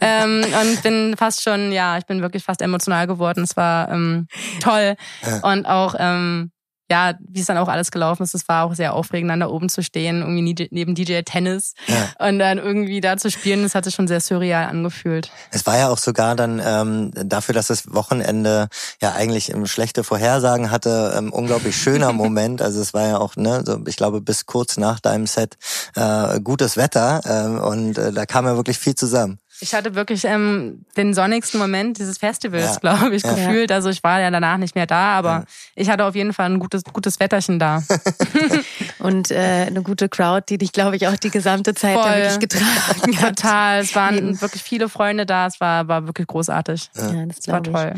[0.00, 3.44] ähm, und bin fast schon, ja, ich bin wirklich fast emotional geworden.
[3.44, 4.26] Es war ähm,
[4.60, 4.96] toll.
[5.42, 6.50] Und auch ähm,
[6.90, 9.48] ja, wie es dann auch alles gelaufen ist, es war auch sehr aufregend, dann da
[9.48, 12.26] oben zu stehen, irgendwie neben DJ Tennis ja.
[12.26, 15.30] und dann irgendwie da zu spielen, das hat sich schon sehr surreal angefühlt.
[15.52, 18.68] Es war ja auch sogar dann ähm, dafür, dass das Wochenende
[19.00, 22.60] ja eigentlich ähm, schlechte Vorhersagen hatte, ähm, unglaublich schöner Moment.
[22.60, 25.56] Also es war ja auch, ne, so, ich glaube, bis kurz nach deinem Set
[25.94, 29.38] äh, gutes Wetter ähm, und äh, da kam ja wirklich viel zusammen.
[29.60, 32.78] Ich hatte wirklich ähm, den sonnigsten Moment dieses Festivals, ja.
[32.78, 33.34] glaube ich, ja.
[33.34, 33.70] gefühlt.
[33.70, 35.44] Also ich war ja danach nicht mehr da, aber ja.
[35.74, 37.82] ich hatte auf jeden Fall ein gutes, gutes Wetterchen da.
[38.98, 42.04] Und äh, eine gute Crowd, die dich, glaube ich, auch die gesamte Zeit Voll.
[42.04, 43.36] da wirklich getragen hat.
[43.36, 43.80] Total.
[43.80, 45.46] Es waren wirklich viele Freunde da.
[45.46, 46.90] Es war, war wirklich großartig.
[46.96, 47.94] Ja, das war toll.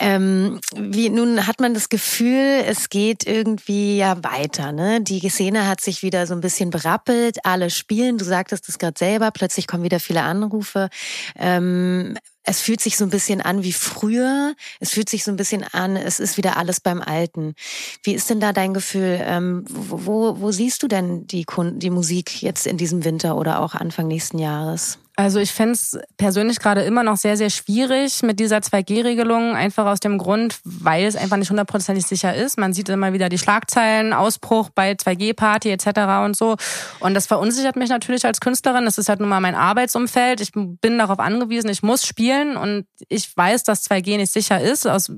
[0.00, 4.72] Ähm, wie, nun hat man das Gefühl, es geht irgendwie ja weiter.
[4.72, 5.00] Ne?
[5.02, 7.44] Die Szene hat sich wieder so ein bisschen berappelt.
[7.44, 8.16] Alle spielen.
[8.18, 9.30] Du sagtest es gerade selber.
[9.30, 10.88] Plötzlich kommen wieder viele Anrufe Hilfe.
[11.36, 12.16] Ähm,
[12.48, 14.54] es fühlt sich so ein bisschen an wie früher.
[14.80, 17.54] Es fühlt sich so ein bisschen an, es ist wieder alles beim Alten.
[18.02, 19.20] Wie ist denn da dein Gefühl?
[19.22, 23.74] Ähm, wo, wo siehst du denn die, die Musik jetzt in diesem Winter oder auch
[23.74, 24.98] Anfang nächsten Jahres?
[25.18, 29.86] Also ich fände es persönlich gerade immer noch sehr, sehr schwierig mit dieser 2G-Regelung, einfach
[29.86, 32.56] aus dem Grund, weil es einfach nicht hundertprozentig sicher ist.
[32.56, 36.24] Man sieht immer wieder die Schlagzeilen, Ausbruch bei 2G-Party etc.
[36.24, 36.54] und so.
[37.00, 38.84] Und das verunsichert mich natürlich als Künstlerin.
[38.84, 40.40] Das ist halt nun mal mein Arbeitsumfeld.
[40.40, 44.84] Ich bin darauf angewiesen, ich muss spielen und ich weiß, dass 2G nicht sicher ist.
[44.84, 45.10] Das,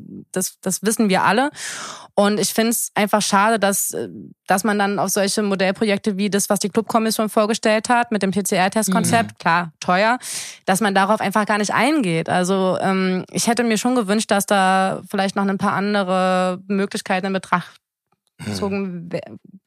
[0.60, 1.50] das wissen wir alle.
[2.14, 3.96] Und ich finde es einfach schade, dass,
[4.46, 8.30] dass man dann auf solche Modellprojekte wie das, was die Clubkommission vorgestellt hat, mit dem
[8.30, 9.38] PCR-Testkonzept, mhm.
[9.38, 10.18] klar, teuer,
[10.66, 12.28] dass man darauf einfach gar nicht eingeht.
[12.28, 17.26] Also ähm, ich hätte mir schon gewünscht, dass da vielleicht noch ein paar andere Möglichkeiten
[17.26, 17.80] in Betracht
[18.44, 19.10] gezogen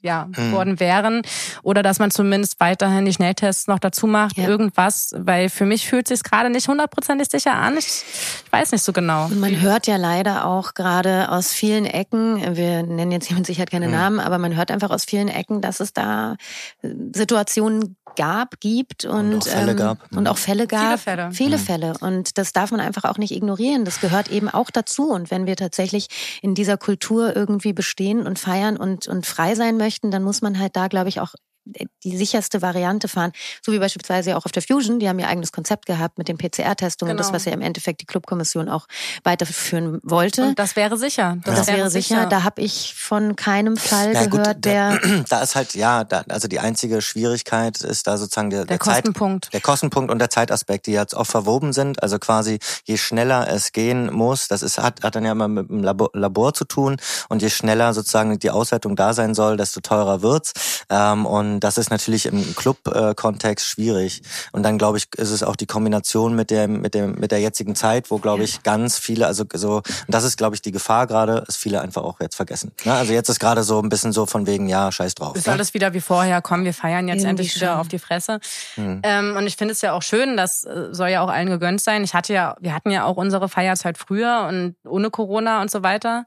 [0.02, 0.52] ja, hm.
[0.52, 1.22] worden wären.
[1.64, 4.48] Oder dass man zumindest weiterhin die Schnelltests noch dazu macht, ja.
[4.48, 7.78] irgendwas, weil für mich fühlt es sich gerade nicht hundertprozentig sicher an.
[7.78, 9.26] Ich, ich, weiß nicht so genau.
[9.26, 13.46] Und man hört ja leider auch gerade aus vielen Ecken, wir nennen jetzt hier mit
[13.46, 13.92] Sicherheit keine hm.
[13.92, 16.36] Namen, aber man hört einfach aus vielen Ecken, dass es da
[16.82, 19.98] Situationen gab, gibt und, und auch Fälle ähm, gab.
[20.16, 20.82] Und auch Fälle gab.
[20.82, 21.32] Viele Fälle.
[21.32, 21.62] Viele mhm.
[21.62, 21.94] Fälle.
[22.00, 23.86] Und das darf man einfach auch nicht ignorieren.
[23.86, 25.10] Das gehört eben auch dazu.
[25.10, 26.08] Und wenn wir tatsächlich
[26.42, 30.60] in dieser Kultur irgendwie bestehen und feiern und, und frei sein möchten, dann muss man
[30.60, 31.34] halt da, glaube ich, auch
[31.66, 33.32] die sicherste Variante fahren.
[33.62, 36.38] So wie beispielsweise auch auf der Fusion, die haben ihr eigenes Konzept gehabt mit den
[36.38, 37.24] PCR-Testungen, genau.
[37.24, 38.88] das, was ja im Endeffekt die Clubkommission auch
[39.24, 40.44] weiterführen wollte.
[40.44, 41.38] Und das wäre sicher.
[41.44, 42.16] Das, das wäre sicher.
[42.16, 42.26] sicher.
[42.28, 45.00] Da habe ich von keinem Fall ja, gehört, gut, der.
[45.30, 48.80] Da ist halt, ja, da, also die einzige Schwierigkeit ist da sozusagen der, der, der
[48.80, 49.46] Kostenpunkt.
[49.46, 52.04] Zeit, der Kostenpunkt und der Zeitaspekt, die jetzt auch verwoben sind.
[52.04, 55.70] Also quasi, je schneller es gehen muss, das ist, hat, hat dann ja immer mit
[55.70, 56.98] dem Labor, Labor zu tun
[57.30, 60.54] und je schneller sozusagen die Auswertung da sein soll, desto teurer wird's.
[60.90, 64.22] Ähm, und das ist natürlich im Club-Kontext schwierig.
[64.52, 67.40] Und dann glaube ich, ist es auch die Kombination mit dem, mit dem, mit der
[67.40, 70.72] jetzigen Zeit, wo glaube ich ganz viele, also so, und das ist glaube ich die
[70.72, 72.72] Gefahr gerade, dass viele einfach auch jetzt vergessen.
[72.86, 72.94] Ne?
[72.94, 75.36] Also jetzt ist gerade so ein bisschen so von wegen, ja, scheiß drauf.
[75.36, 75.54] Ist ne?
[75.54, 78.40] alles wieder wie vorher, komm, wir feiern jetzt Irgendwie endlich wieder auf die Fresse.
[78.76, 79.02] Hm.
[79.04, 81.82] Ähm, und ich finde es ja auch schön, das äh, soll ja auch allen gegönnt
[81.82, 82.04] sein.
[82.04, 85.84] Ich hatte ja, wir hatten ja auch unsere Feierzeit früher und ohne Corona und so
[85.84, 86.26] weiter.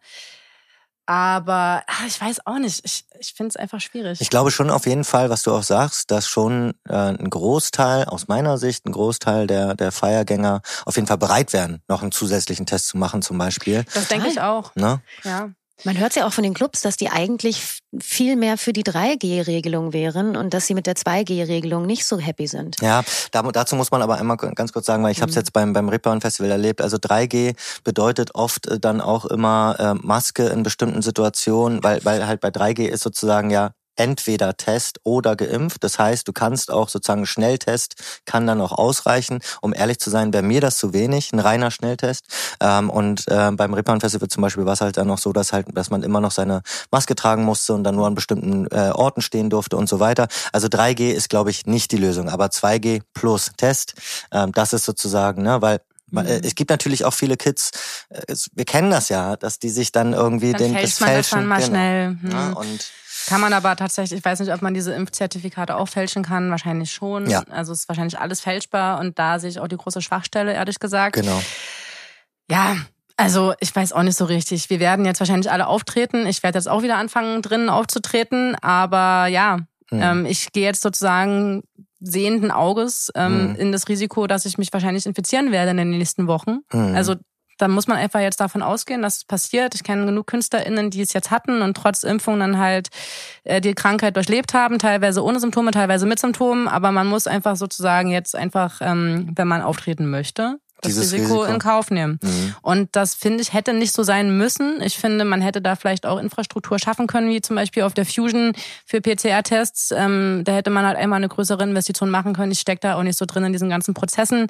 [1.07, 2.85] Aber ach, ich weiß auch nicht.
[2.85, 4.21] Ich, ich finde es einfach schwierig.
[4.21, 8.07] Ich glaube schon auf jeden Fall, was du auch sagst, dass schon äh, ein Großteil,
[8.07, 12.13] aus meiner Sicht, ein Großteil der, der Feiergänger auf jeden Fall bereit wären, noch einen
[12.13, 13.85] zusätzlichen Test zu machen zum Beispiel.
[13.95, 14.75] Das denke ich auch.
[14.75, 15.01] Ne?
[15.23, 15.51] Ja.
[15.85, 19.93] Man hört ja auch von den Clubs, dass die eigentlich viel mehr für die 3G-Regelung
[19.93, 22.77] wären und dass sie mit der 2G-Regelung nicht so happy sind.
[22.81, 25.23] Ja, dazu muss man aber einmal ganz kurz sagen, weil ich mhm.
[25.23, 26.81] habe es jetzt beim, beim Ripperun Festival erlebt.
[26.81, 32.27] Also 3G bedeutet oft äh, dann auch immer äh, Maske in bestimmten Situationen, weil, weil
[32.27, 35.83] halt bei 3G ist sozusagen ja entweder Test oder geimpft.
[35.85, 39.41] Das heißt, du kannst auch sozusagen Schnelltest kann dann auch ausreichen.
[39.61, 42.25] Um ehrlich zu sein, wäre mir das zu wenig, ein reiner Schnelltest.
[42.61, 45.53] Ähm, und äh, beim Rippern Festival zum Beispiel war es halt dann noch so, dass
[45.53, 48.91] halt, dass man immer noch seine Maske tragen musste und dann nur an bestimmten äh,
[48.93, 50.29] Orten stehen durfte und so weiter.
[50.53, 53.95] Also 3G ist, glaube ich, nicht die Lösung, aber 2G plus Test,
[54.33, 55.81] ähm, das ist sozusagen, ne, weil
[56.15, 56.45] äh, mhm.
[56.45, 57.73] Es gibt natürlich auch viele Kids,
[58.11, 61.15] äh, wir kennen das ja, dass die sich dann irgendwie dann den das fälschen.
[61.19, 61.67] Das dann mal genau.
[61.67, 62.19] schnell.
[62.31, 62.91] Ja, und
[63.27, 66.93] kann man aber tatsächlich, ich weiß nicht, ob man diese Impfzertifikate auch fälschen kann, wahrscheinlich
[66.93, 67.29] schon.
[67.29, 67.43] Ja.
[67.51, 70.79] Also es ist wahrscheinlich alles fälschbar und da sehe ich auch die große Schwachstelle, ehrlich
[70.79, 71.17] gesagt.
[71.17, 71.43] Genau.
[72.51, 72.77] Ja,
[73.17, 74.69] also ich weiß auch nicht so richtig.
[74.71, 76.27] Wir werden jetzt wahrscheinlich alle auftreten.
[76.27, 78.55] Ich werde jetzt auch wieder anfangen, drinnen aufzutreten.
[78.57, 79.59] Aber ja,
[79.91, 80.03] mhm.
[80.03, 81.63] ähm, ich gehe jetzt sozusagen
[81.99, 83.57] sehenden Auges ähm, mhm.
[83.57, 86.59] in das Risiko, dass ich mich wahrscheinlich infizieren werde in den nächsten Wochen.
[86.73, 86.95] Mhm.
[86.95, 87.15] Also
[87.59, 89.75] da muss man einfach jetzt davon ausgehen, dass es passiert.
[89.75, 92.89] Ich kenne genug KünstlerInnen, die es jetzt hatten und trotz Impfung dann halt
[93.45, 96.69] äh, die Krankheit durchlebt haben, teilweise ohne Symptome, teilweise mit Symptomen.
[96.69, 101.45] Aber man muss einfach sozusagen jetzt einfach, ähm, wenn man auftreten möchte, das Risiko, Risiko,
[101.45, 102.19] in Kauf nehmen.
[102.23, 102.55] Mhm.
[102.63, 104.81] Und das finde ich hätte nicht so sein müssen.
[104.83, 108.05] Ich finde, man hätte da vielleicht auch Infrastruktur schaffen können, wie zum Beispiel auf der
[108.07, 108.53] Fusion
[108.85, 109.93] für PCR-Tests.
[109.97, 112.53] Ähm, da hätte man halt einmal eine größere Investition machen können.
[112.53, 114.49] Ich stecke da auch nicht so drin in diesen ganzen Prozessen.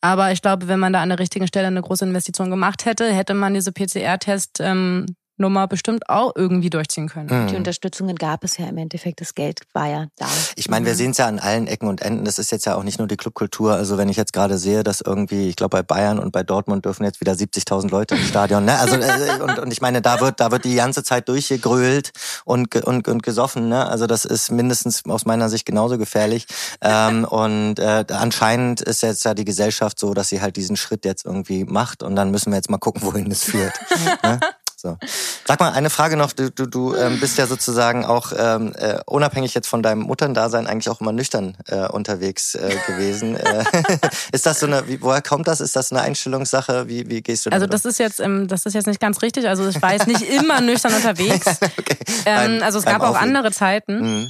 [0.00, 3.12] Aber ich glaube, wenn man da an der richtigen Stelle eine große Investition gemacht hätte,
[3.12, 5.06] hätte man diese PCR-Test ähm,
[5.38, 7.44] Nummer bestimmt auch irgendwie durchziehen können.
[7.44, 7.48] Mhm.
[7.48, 10.26] Die Unterstützungen gab es ja im Endeffekt, das Geld war ja da.
[10.56, 10.98] Ich meine, wir mhm.
[10.98, 12.24] sehen es ja an allen Ecken und Enden.
[12.24, 13.74] Das ist jetzt ja auch nicht nur die Clubkultur.
[13.74, 16.84] Also wenn ich jetzt gerade sehe, dass irgendwie, ich glaube bei Bayern und bei Dortmund
[16.84, 18.64] dürfen jetzt wieder 70.000 Leute im Stadion.
[18.64, 18.78] Ne?
[18.78, 22.12] Also äh, und, und ich meine, da wird da wird die ganze Zeit durchgegrölt
[22.44, 23.68] und und, und gesoffen.
[23.68, 23.86] Ne?
[23.86, 26.46] Also das ist mindestens aus meiner Sicht genauso gefährlich.
[26.80, 31.04] Ähm, und äh, anscheinend ist jetzt ja die Gesellschaft so, dass sie halt diesen Schritt
[31.04, 32.02] jetzt irgendwie macht.
[32.02, 33.74] Und dann müssen wir jetzt mal gucken, wohin es führt.
[34.22, 34.40] ne?
[34.80, 34.96] So.
[35.44, 36.32] Sag mal, eine Frage noch.
[36.32, 40.68] Du, du, du ähm, bist ja sozusagen auch ähm, äh, unabhängig jetzt von deinem Mutterndasein
[40.68, 43.34] eigentlich auch immer nüchtern äh, unterwegs äh, gewesen.
[43.34, 43.64] Äh,
[44.32, 45.60] ist das so eine, wie, woher kommt das?
[45.60, 46.86] Ist das eine Einstellungssache?
[46.86, 49.48] Wie, wie gehst du Also das ist jetzt, ähm, das ist jetzt nicht ganz richtig.
[49.48, 51.46] Also ich war jetzt nicht immer nüchtern unterwegs.
[51.76, 51.96] okay.
[52.24, 54.00] ähm, also es gab auch andere Zeiten.
[54.00, 54.28] Mhm.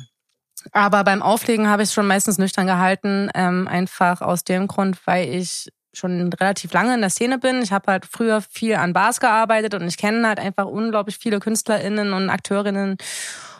[0.72, 4.96] Aber beim Auflegen habe ich es schon meistens nüchtern gehalten, ähm, einfach aus dem Grund,
[5.04, 7.62] weil ich schon relativ lange in der Szene bin.
[7.62, 11.40] Ich habe halt früher viel an Bars gearbeitet und ich kenne halt einfach unglaublich viele
[11.40, 12.96] KünstlerInnen und Akteurinnen.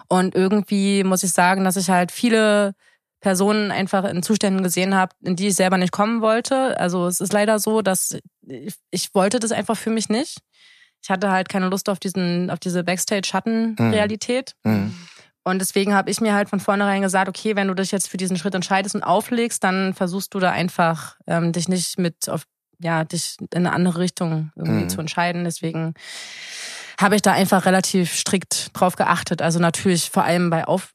[0.08, 2.74] Und irgendwie muss ich sagen, dass ich halt viele
[3.20, 6.78] Personen einfach in Zuständen gesehen habe, in die ich selber nicht kommen wollte.
[6.78, 10.38] Also es ist leider so, dass ich, ich wollte das einfach für mich nicht.
[11.02, 14.54] Ich hatte halt keine Lust auf diesen, auf diese Backstage-Schattenrealität.
[14.64, 14.94] Mhm.
[15.48, 18.16] Und deswegen habe ich mir halt von vornherein gesagt, okay, wenn du dich jetzt für
[18.16, 22.44] diesen Schritt entscheidest und auflegst, dann versuchst du da einfach ähm, dich nicht mit auf
[22.80, 24.88] ja dich in eine andere Richtung irgendwie mhm.
[24.88, 25.44] zu entscheiden.
[25.44, 25.94] Deswegen
[27.00, 29.42] habe ich da einfach relativ strikt drauf geachtet.
[29.42, 30.92] Also natürlich vor allem bei auf,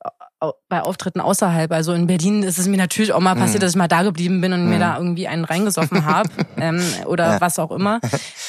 [0.70, 1.72] bei Auftritten außerhalb.
[1.72, 3.66] Also in Berlin ist es mir natürlich auch mal passiert, mhm.
[3.66, 4.70] dass ich mal da geblieben bin und mhm.
[4.70, 7.42] mir da irgendwie einen reingesoffen habe ähm, oder ja.
[7.42, 8.00] was auch immer.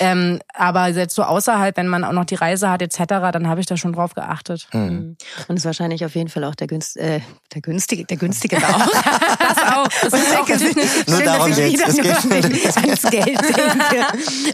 [0.01, 2.99] Ähm, aber jetzt so außerhalb, wenn man auch noch die Reise hat etc.,
[3.33, 4.69] dann habe ich da schon drauf geachtet.
[4.73, 4.81] Mhm.
[4.81, 5.17] mhm.
[5.49, 7.21] Und ist wahrscheinlich auf jeden Fall auch der, günst, äh,
[7.55, 8.87] der günstige, der günstige auch.
[9.39, 9.89] das auch.
[10.03, 14.07] Das ist auch Nur darum ans Geld denke.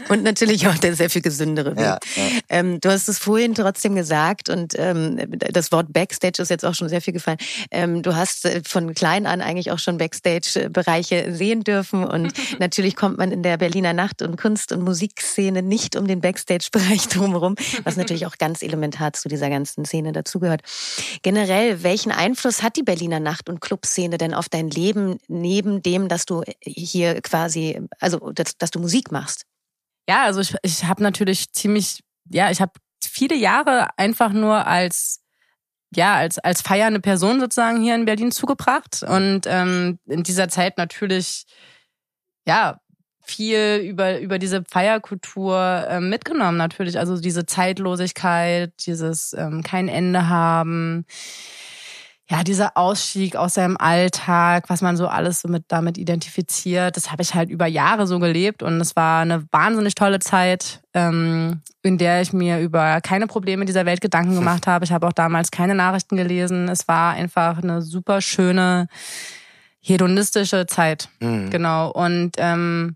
[0.09, 1.85] Und natürlich auch der sehr viel gesündere Weg.
[1.85, 2.23] Ja, ja.
[2.49, 6.75] Ähm, du hast es vorhin trotzdem gesagt und ähm, das Wort Backstage ist jetzt auch
[6.75, 7.47] schon sehr viel gefallen Fall.
[7.71, 12.95] Ähm, du hast äh, von klein an eigentlich auch schon Backstage-Bereiche sehen dürfen und natürlich
[12.95, 17.55] kommt man in der Berliner Nacht- und Kunst- und Musikszene nicht um den Backstage-Bereich drumherum,
[17.83, 20.61] was natürlich auch ganz elementar zu dieser ganzen Szene dazugehört.
[21.23, 26.07] Generell, welchen Einfluss hat die Berliner Nacht- und Clubszene denn auf dein Leben neben dem,
[26.07, 29.45] dass du hier quasi, also dass, dass du Musik machst?
[30.09, 32.71] Ja, also ich, ich habe natürlich ziemlich, ja, ich habe
[33.03, 35.21] viele Jahre einfach nur als
[35.95, 40.77] ja, als, als feiernde Person sozusagen hier in Berlin zugebracht und ähm, in dieser Zeit
[40.77, 41.45] natürlich,
[42.47, 42.79] ja,
[43.23, 46.97] viel über, über diese Feierkultur ähm, mitgenommen natürlich.
[46.97, 51.05] Also diese Zeitlosigkeit, dieses ähm, kein Ende haben,
[52.31, 57.11] ja, dieser Ausstieg aus seinem Alltag, was man so alles so mit damit identifiziert, das
[57.11, 61.61] habe ich halt über Jahre so gelebt und es war eine wahnsinnig tolle Zeit, ähm,
[61.83, 64.85] in der ich mir über keine Probleme dieser Welt Gedanken gemacht habe.
[64.85, 66.69] Ich habe auch damals keine Nachrichten gelesen.
[66.69, 68.87] Es war einfach eine super schöne
[69.81, 71.49] hedonistische Zeit, mhm.
[71.49, 71.91] genau.
[71.91, 72.95] Und ähm,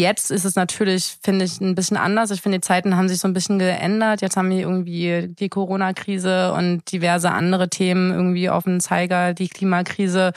[0.00, 2.30] Jetzt ist es natürlich, finde ich, ein bisschen anders.
[2.30, 4.22] Ich finde, die Zeiten haben sich so ein bisschen geändert.
[4.22, 9.48] Jetzt haben wir irgendwie die Corona-Krise und diverse andere Themen irgendwie auf dem Zeiger, die
[9.48, 10.32] Klimakrise.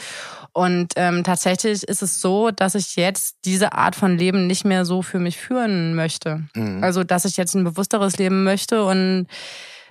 [0.52, 4.84] Und ähm, tatsächlich ist es so, dass ich jetzt diese Art von Leben nicht mehr
[4.84, 6.43] so für mich führen möchte.
[6.56, 6.84] Mhm.
[6.84, 9.28] Also, dass ich jetzt ein bewussteres Leben möchte und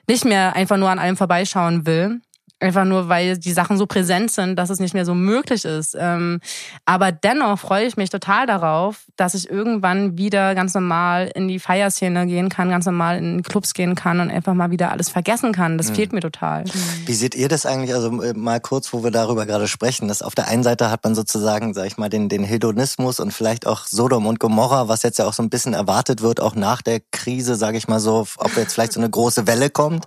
[0.07, 2.21] nicht mehr einfach nur an allem vorbeischauen will.
[2.63, 5.97] Einfach nur, weil die Sachen so präsent sind, dass es nicht mehr so möglich ist.
[5.99, 6.41] Ähm,
[6.85, 11.59] aber dennoch freue ich mich total darauf, dass ich irgendwann wieder ganz normal in die
[11.59, 15.53] Feierszene gehen kann, ganz normal in Clubs gehen kann und einfach mal wieder alles vergessen
[15.53, 15.77] kann.
[15.77, 15.95] Das mhm.
[15.97, 16.65] fehlt mir total.
[17.05, 17.93] Wie seht ihr das eigentlich?
[17.95, 20.07] Also äh, mal kurz, wo wir darüber gerade sprechen.
[20.07, 23.33] Dass auf der einen Seite hat man sozusagen, sag ich mal, den, den Hedonismus und
[23.33, 26.55] vielleicht auch Sodom und Gomorra, was jetzt ja auch so ein bisschen erwartet wird, auch
[26.55, 30.07] nach der Krise, sage ich mal so, ob jetzt vielleicht so eine große Welle kommt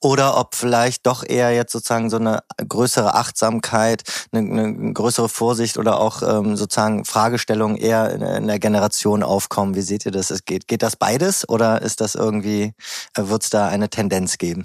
[0.00, 5.28] oder ob vielleicht doch eher jetzt sozusagen sozusagen so eine größere Achtsamkeit, eine, eine größere
[5.28, 9.74] Vorsicht oder auch ähm, sozusagen Fragestellungen eher in, in, der Generation aufkommen.
[9.74, 10.30] Wie seht ihr das?
[10.30, 12.74] Es geht, geht das beides oder ist das irgendwie,
[13.16, 14.64] äh, wird es da eine Tendenz geben?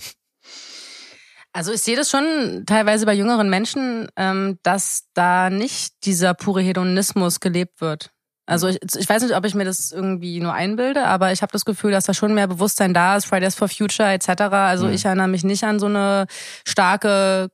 [1.52, 6.62] Also ich sehe das schon teilweise bei jüngeren Menschen, ähm, dass da nicht dieser pure
[6.62, 8.12] Hedonismus gelebt wird.
[8.46, 11.52] Also ich, ich weiß nicht, ob ich mir das irgendwie nur einbilde, aber ich habe
[11.52, 14.30] das Gefühl, dass da schon mehr Bewusstsein da ist, Fridays for Future etc.
[14.52, 14.94] Also mhm.
[14.94, 16.28] ich erinnere mich nicht an so eine
[16.66, 17.50] starke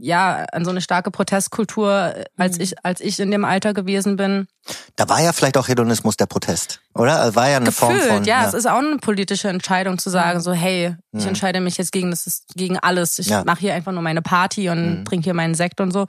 [0.00, 2.64] ja an so eine starke Protestkultur, äh, als mhm.
[2.64, 4.48] ich als ich in dem Alter gewesen bin.
[4.96, 7.20] Da war ja vielleicht auch Hedonismus der Protest, oder?
[7.20, 8.24] Also war ja eine Gefühlt, Form von.
[8.24, 11.28] Ja, ja, es ist auch eine politische Entscheidung zu sagen, so hey, ich mhm.
[11.28, 13.18] entscheide mich jetzt gegen das ist gegen alles.
[13.18, 13.44] Ich ja.
[13.44, 15.04] mache hier einfach nur meine Party und mhm.
[15.04, 16.06] trinke hier meinen Sekt und so.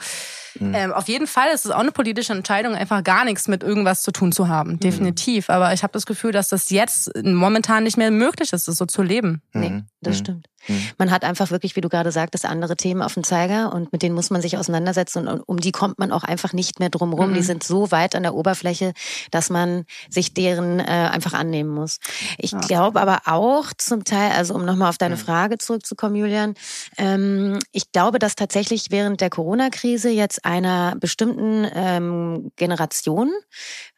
[0.60, 0.74] Mhm.
[0.74, 4.02] Ähm, auf jeden Fall ist es auch eine politische Entscheidung, einfach gar nichts mit irgendwas
[4.02, 4.74] zu tun zu haben.
[4.74, 4.80] Mhm.
[4.80, 5.50] Definitiv.
[5.50, 8.86] Aber ich habe das Gefühl, dass das jetzt momentan nicht mehr möglich ist, das so
[8.86, 9.42] zu leben.
[9.54, 9.86] Nee, mhm.
[10.02, 10.20] das mhm.
[10.20, 10.50] stimmt.
[10.98, 14.04] Man hat einfach wirklich, wie du gerade sagtest, andere Themen auf dem Zeiger und mit
[14.04, 17.14] denen muss man sich auseinandersetzen und um die kommt man auch einfach nicht mehr drum
[17.14, 17.34] rum.
[17.34, 18.94] Die sind so weit an der Oberfläche,
[19.32, 21.98] dass man sich deren äh, einfach annehmen muss.
[22.38, 22.60] Ich ja.
[22.60, 26.54] glaube aber auch zum Teil, also um nochmal auf deine Frage zurückzukommen, Julian,
[26.98, 33.32] ähm, ich glaube, dass tatsächlich während der Corona-Krise jetzt einer bestimmten ähm, Generation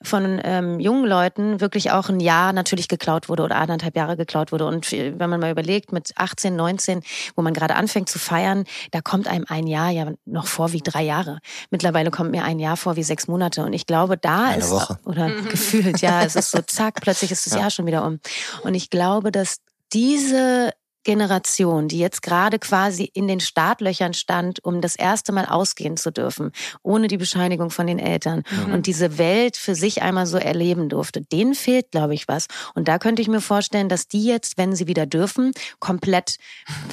[0.03, 4.51] von ähm, jungen Leuten wirklich auch ein Jahr natürlich geklaut wurde oder anderthalb Jahre geklaut
[4.51, 4.65] wurde.
[4.65, 7.01] Und wenn man mal überlegt, mit 18, 19,
[7.35, 10.81] wo man gerade anfängt zu feiern, da kommt einem ein Jahr ja noch vor wie
[10.81, 11.39] drei Jahre.
[11.69, 13.63] Mittlerweile kommt mir ein Jahr vor wie sechs Monate.
[13.63, 14.99] Und ich glaube, da Eine ist, Woche.
[15.05, 17.61] oder gefühlt, ja, es ist so zack, plötzlich ist das ja.
[17.61, 18.19] Jahr schon wieder um.
[18.63, 19.57] Und ich glaube, dass
[19.93, 20.71] diese
[21.03, 26.11] Generation, die jetzt gerade quasi in den Startlöchern stand, um das erste Mal ausgehen zu
[26.11, 26.51] dürfen,
[26.83, 28.73] ohne die Bescheinigung von den Eltern mhm.
[28.73, 32.47] und diese Welt für sich einmal so erleben durfte, denen fehlt, glaube ich, was.
[32.75, 36.37] Und da könnte ich mir vorstellen, dass die jetzt, wenn sie wieder dürfen, komplett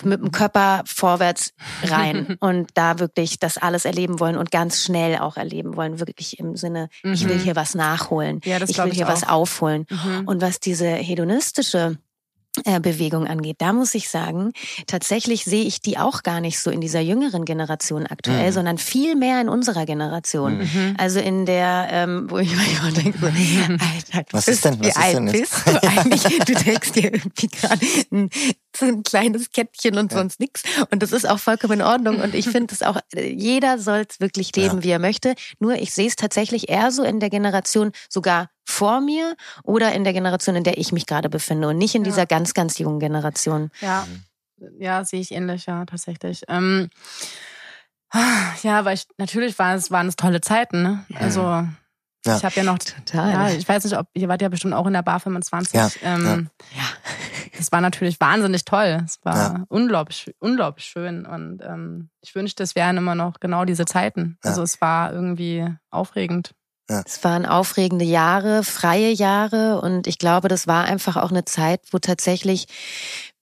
[0.02, 1.52] mit dem Körper vorwärts
[1.84, 6.38] rein und da wirklich das alles erleben wollen und ganz schnell auch erleben wollen, wirklich
[6.38, 7.12] im Sinne, mhm.
[7.12, 7.42] ich will mhm.
[7.42, 9.86] hier was nachholen, ja, ich will hier ich was aufholen.
[9.90, 10.26] Mhm.
[10.26, 11.98] Und was diese hedonistische
[12.80, 14.52] Bewegung angeht, da muss ich sagen,
[14.86, 18.54] tatsächlich sehe ich die auch gar nicht so in dieser jüngeren Generation aktuell, mhm.
[18.54, 20.58] sondern viel mehr in unserer Generation.
[20.58, 20.94] Mhm.
[20.98, 24.80] Also in der, ähm, wo ich manchmal denke, so, Alter, du Was bist, ist denn,
[24.80, 26.38] was wie ist alt denn bist du eigentlich?
[26.38, 28.30] Du denkst dir irgendwie gerade ein,
[28.76, 30.18] so ein kleines Kettchen und ja.
[30.18, 30.62] sonst nichts.
[30.90, 32.20] Und das ist auch vollkommen in Ordnung.
[32.20, 34.82] Und ich finde es auch, jeder soll es wirklich leben, ja.
[34.84, 35.34] wie er möchte.
[35.58, 40.04] Nur ich sehe es tatsächlich eher so in der Generation sogar vor mir oder in
[40.04, 42.10] der Generation, in der ich mich gerade befinde und nicht in ja.
[42.10, 43.70] dieser ganz, ganz jungen Generation.
[43.80, 44.06] Ja,
[44.78, 46.42] ja, sehe ich ähnlich, ja, tatsächlich.
[46.48, 46.90] Ähm,
[48.62, 51.04] ja, weil ich, natürlich waren es, waren es tolle Zeiten, ne?
[51.14, 52.36] Also, ja.
[52.36, 53.32] ich habe ja noch, total.
[53.32, 55.74] Ja, ich weiß nicht, ob, ihr wart ja bestimmt auch in der Bar 25.
[55.74, 55.88] Ja.
[56.02, 56.84] Ähm, ja.
[57.56, 59.02] Das war natürlich wahnsinnig toll.
[59.04, 59.64] Es war ja.
[59.68, 61.26] unglaublich, unglaublich schön.
[61.26, 64.38] Und ähm, ich wünschte, es wären immer noch genau diese Zeiten.
[64.42, 66.54] Also es war irgendwie aufregend.
[66.90, 67.02] Ja.
[67.04, 71.80] Es waren aufregende Jahre, freie Jahre und ich glaube, das war einfach auch eine Zeit,
[71.90, 72.66] wo tatsächlich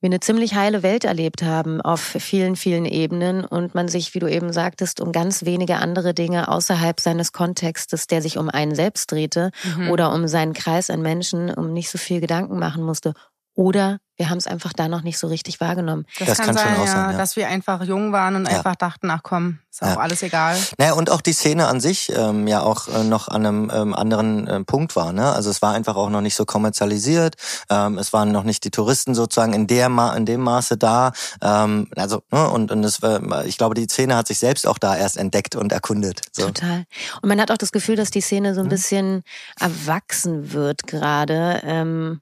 [0.01, 4.19] wir eine ziemlich heile Welt erlebt haben auf vielen, vielen Ebenen und man sich, wie
[4.19, 8.75] du eben sagtest, um ganz wenige andere Dinge außerhalb seines Kontextes, der sich um einen
[8.75, 9.91] selbst drehte mhm.
[9.91, 13.15] oder um seinen Kreis an Menschen, um nicht so viel Gedanken machen musste.
[13.57, 16.07] Oder wir haben es einfach da noch nicht so richtig wahrgenommen.
[16.19, 18.49] Das, das kann, kann, sein, schon auch sein, ja, dass wir einfach jung waren und
[18.49, 18.57] ja.
[18.57, 19.97] einfach dachten, ach komm, ist auch ja.
[19.97, 20.59] alles egal.
[20.79, 23.95] Naja, und auch die Szene an sich ähm, ja auch äh, noch an einem ähm,
[23.95, 25.13] anderen äh, Punkt war.
[25.13, 25.33] Ne?
[25.33, 27.37] Also es war einfach auch noch nicht so kommerzialisiert.
[27.71, 31.13] Ähm, es waren noch nicht die Touristen sozusagen in der Ma in dem Maße da.
[31.43, 32.49] Ähm, also ne?
[32.51, 35.57] und und es war, ich glaube, die Szene hat sich selbst auch da erst entdeckt
[35.57, 36.21] und erkundet.
[36.33, 36.47] So.
[36.47, 36.85] Total.
[37.23, 39.23] Und man hat auch das Gefühl, dass die Szene so ein bisschen
[39.59, 41.63] erwachsen wird gerade.
[41.65, 42.21] Ähm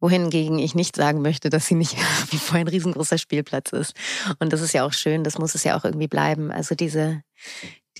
[0.00, 1.96] wohingegen ich nicht sagen möchte, dass sie nicht
[2.30, 3.94] wie vor ein riesengroßer Spielplatz ist.
[4.38, 6.50] Und das ist ja auch schön, das muss es ja auch irgendwie bleiben.
[6.50, 7.22] Also diese,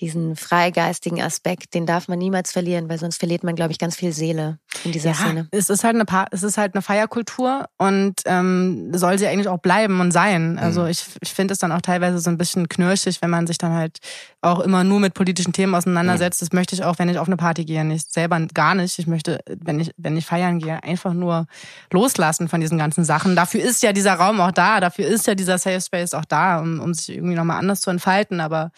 [0.01, 3.97] diesen freigeistigen Aspekt, den darf man niemals verlieren, weil sonst verliert man, glaube ich, ganz
[3.97, 5.49] viel Seele in dieser ja, Szene.
[5.51, 9.49] Es ist halt eine pa es ist halt eine Feierkultur und ähm, soll sie eigentlich
[9.49, 10.53] auch bleiben und sein.
[10.53, 10.59] Mhm.
[10.59, 13.59] Also ich, ich finde es dann auch teilweise so ein bisschen knirschig, wenn man sich
[13.59, 13.99] dann halt
[14.41, 16.41] auch immer nur mit politischen Themen auseinandersetzt.
[16.41, 16.47] Mhm.
[16.47, 17.85] Das möchte ich auch, wenn ich auf eine Party gehe.
[17.85, 18.99] Nicht selber gar nicht.
[18.99, 21.47] Ich möchte, wenn ich, wenn ich feiern gehe, einfach nur
[21.93, 23.37] loslassen von diesen ganzen Sachen.
[23.37, 26.61] Dafür ist ja dieser Raum auch da, dafür ist ja dieser Safe Space auch da,
[26.61, 28.41] um, um sich irgendwie nochmal anders zu entfalten.
[28.41, 28.71] Aber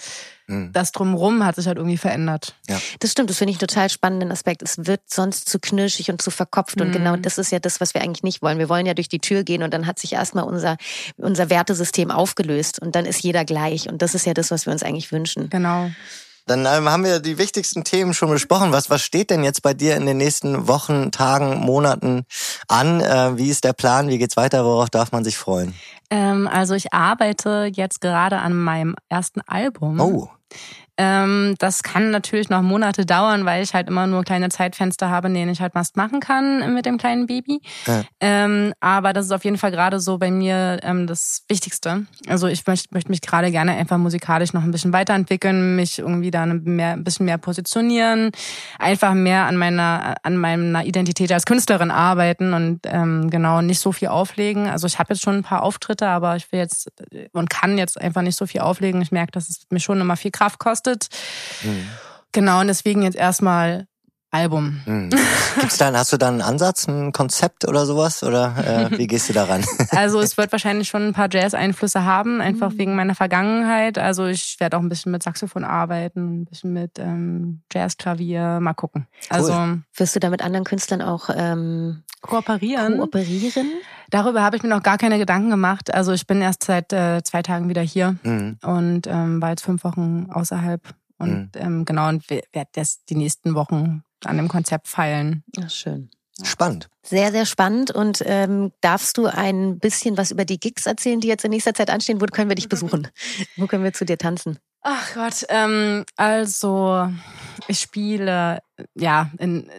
[0.50, 0.72] mhm.
[0.72, 2.54] das drumherum hat sich halt irgendwie verändert.
[2.68, 2.80] Ja.
[2.98, 4.62] Das stimmt, das finde ich einen total spannenden Aspekt.
[4.62, 6.76] Es wird sonst zu knirschig und zu verkopft.
[6.76, 6.86] Mhm.
[6.86, 8.58] Und genau das ist ja das, was wir eigentlich nicht wollen.
[8.58, 10.76] Wir wollen ja durch die Tür gehen und dann hat sich erstmal unser,
[11.16, 13.88] unser Wertesystem aufgelöst und dann ist jeder gleich.
[13.88, 15.48] Und das ist ja das, was wir uns eigentlich wünschen.
[15.50, 15.90] Genau.
[16.50, 18.72] Dann ähm, haben wir die wichtigsten Themen schon besprochen.
[18.72, 22.24] Was, was steht denn jetzt bei dir in den nächsten Wochen, Tagen, Monaten
[22.66, 23.00] an?
[23.00, 24.08] Äh, wie ist der Plan?
[24.08, 24.64] Wie geht's weiter?
[24.64, 25.74] Worauf darf man sich freuen?
[26.10, 30.00] Ähm, also ich arbeite jetzt gerade an meinem ersten Album.
[30.00, 30.28] Oh.
[31.02, 35.28] Ähm, das kann natürlich noch Monate dauern, weil ich halt immer nur kleine Zeitfenster habe,
[35.28, 37.62] in denen ich halt was machen kann mit dem kleinen Baby.
[37.86, 38.04] Ja.
[38.20, 42.04] Ähm, aber das ist auf jeden Fall gerade so bei mir ähm, das Wichtigste.
[42.28, 46.30] Also ich möchte möcht mich gerade gerne einfach musikalisch noch ein bisschen weiterentwickeln, mich irgendwie
[46.30, 48.30] da mehr, ein bisschen mehr positionieren,
[48.78, 53.92] einfach mehr an meiner an meiner Identität als Künstlerin arbeiten und ähm, genau nicht so
[53.92, 54.68] viel auflegen.
[54.68, 56.90] Also ich habe jetzt schon ein paar Auftritte, aber ich will jetzt
[57.32, 59.00] und kann jetzt einfach nicht so viel auflegen.
[59.00, 61.08] Ich merke, dass es mir schon immer viel Kraft kostet getestet.
[61.62, 61.88] Mhm.
[62.32, 63.86] Genau, und deswegen jetzt erstmal
[64.32, 64.80] Album.
[64.86, 65.10] Mhm.
[65.58, 68.22] Gibt's dann, hast du da einen Ansatz, ein Konzept oder sowas?
[68.22, 68.54] Oder
[68.92, 69.64] äh, wie gehst du daran?
[69.90, 72.78] also es wird wahrscheinlich schon ein paar Jazz-Einflüsse haben, einfach mhm.
[72.78, 73.98] wegen meiner Vergangenheit.
[73.98, 78.74] Also ich werde auch ein bisschen mit Saxophon arbeiten, ein bisschen mit ähm, Jazzklavier, mal
[78.74, 79.08] gucken.
[79.30, 79.36] Cool.
[79.36, 82.98] Also wirst du da mit anderen Künstlern auch ähm, kooperieren?
[82.98, 83.72] Kooperieren?
[84.10, 85.92] Darüber habe ich mir noch gar keine Gedanken gemacht.
[85.92, 88.58] Also ich bin erst seit äh, zwei Tagen wieder hier mhm.
[88.62, 90.82] und ähm, war jetzt fünf Wochen außerhalb
[91.18, 91.60] und mhm.
[91.60, 95.44] ähm, genau und werde das die nächsten Wochen an dem Konzept feilen.
[95.60, 96.10] Ach, schön.
[96.42, 96.88] Spannend.
[97.02, 97.90] Sehr, sehr spannend.
[97.90, 101.74] Und ähm, darfst du ein bisschen was über die Gigs erzählen, die jetzt in nächster
[101.74, 102.20] Zeit anstehen?
[102.20, 103.08] Wo können wir dich besuchen?
[103.56, 104.58] Wo können wir zu dir tanzen?
[104.82, 107.12] Ach Gott, ähm, also
[107.68, 108.60] ich spiele,
[108.94, 109.70] ja, in,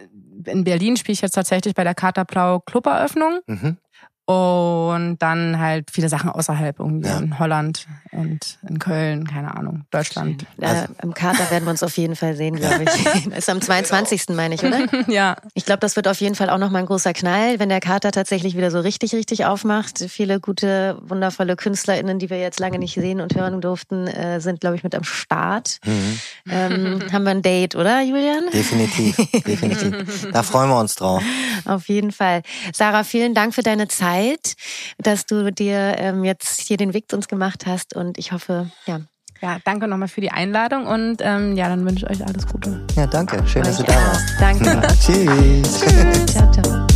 [0.44, 3.40] in Berlin spiele ich jetzt tatsächlich bei der Katerblau Cluberöffnung.
[3.46, 3.78] Mhm.
[4.24, 7.18] Und dann halt viele Sachen außerhalb, irgendwie ja.
[7.18, 10.46] in Holland und in Köln, keine Ahnung, Deutschland.
[10.60, 13.26] Also, Im Kater werden wir uns auf jeden Fall sehen, glaube ich.
[13.36, 14.28] ist am 22.
[14.28, 14.86] meine ich, oder?
[15.08, 15.36] ja.
[15.54, 18.12] Ich glaube, das wird auf jeden Fall auch nochmal ein großer Knall, wenn der Kater
[18.12, 19.98] tatsächlich wieder so richtig, richtig aufmacht.
[20.08, 24.60] Viele gute, wundervolle KünstlerInnen, die wir jetzt lange nicht sehen und hören durften, äh, sind,
[24.60, 25.78] glaube ich, mit am Start.
[25.84, 26.20] Mhm.
[26.48, 28.44] Ähm, haben wir ein Date, oder, Julian?
[28.52, 30.28] Definitiv, definitiv.
[30.32, 31.22] Da freuen wir uns drauf.
[31.64, 32.42] Auf jeden Fall.
[32.72, 34.11] Sarah, vielen Dank für deine Zeit.
[34.12, 34.54] Zeit,
[34.98, 37.94] dass du dir ähm, jetzt hier den Weg zu uns gemacht hast.
[37.94, 39.00] Und ich hoffe, ja.
[39.40, 42.86] Ja, danke nochmal für die Einladung und ähm, ja, dann wünsche ich euch alles Gute.
[42.94, 43.44] Ja, danke.
[43.48, 44.34] Schön, dass du da warst.
[44.38, 44.80] Danke.
[45.04, 45.80] Tschüss.
[45.80, 46.26] Tschüss.
[46.26, 46.86] Ciao, ciao.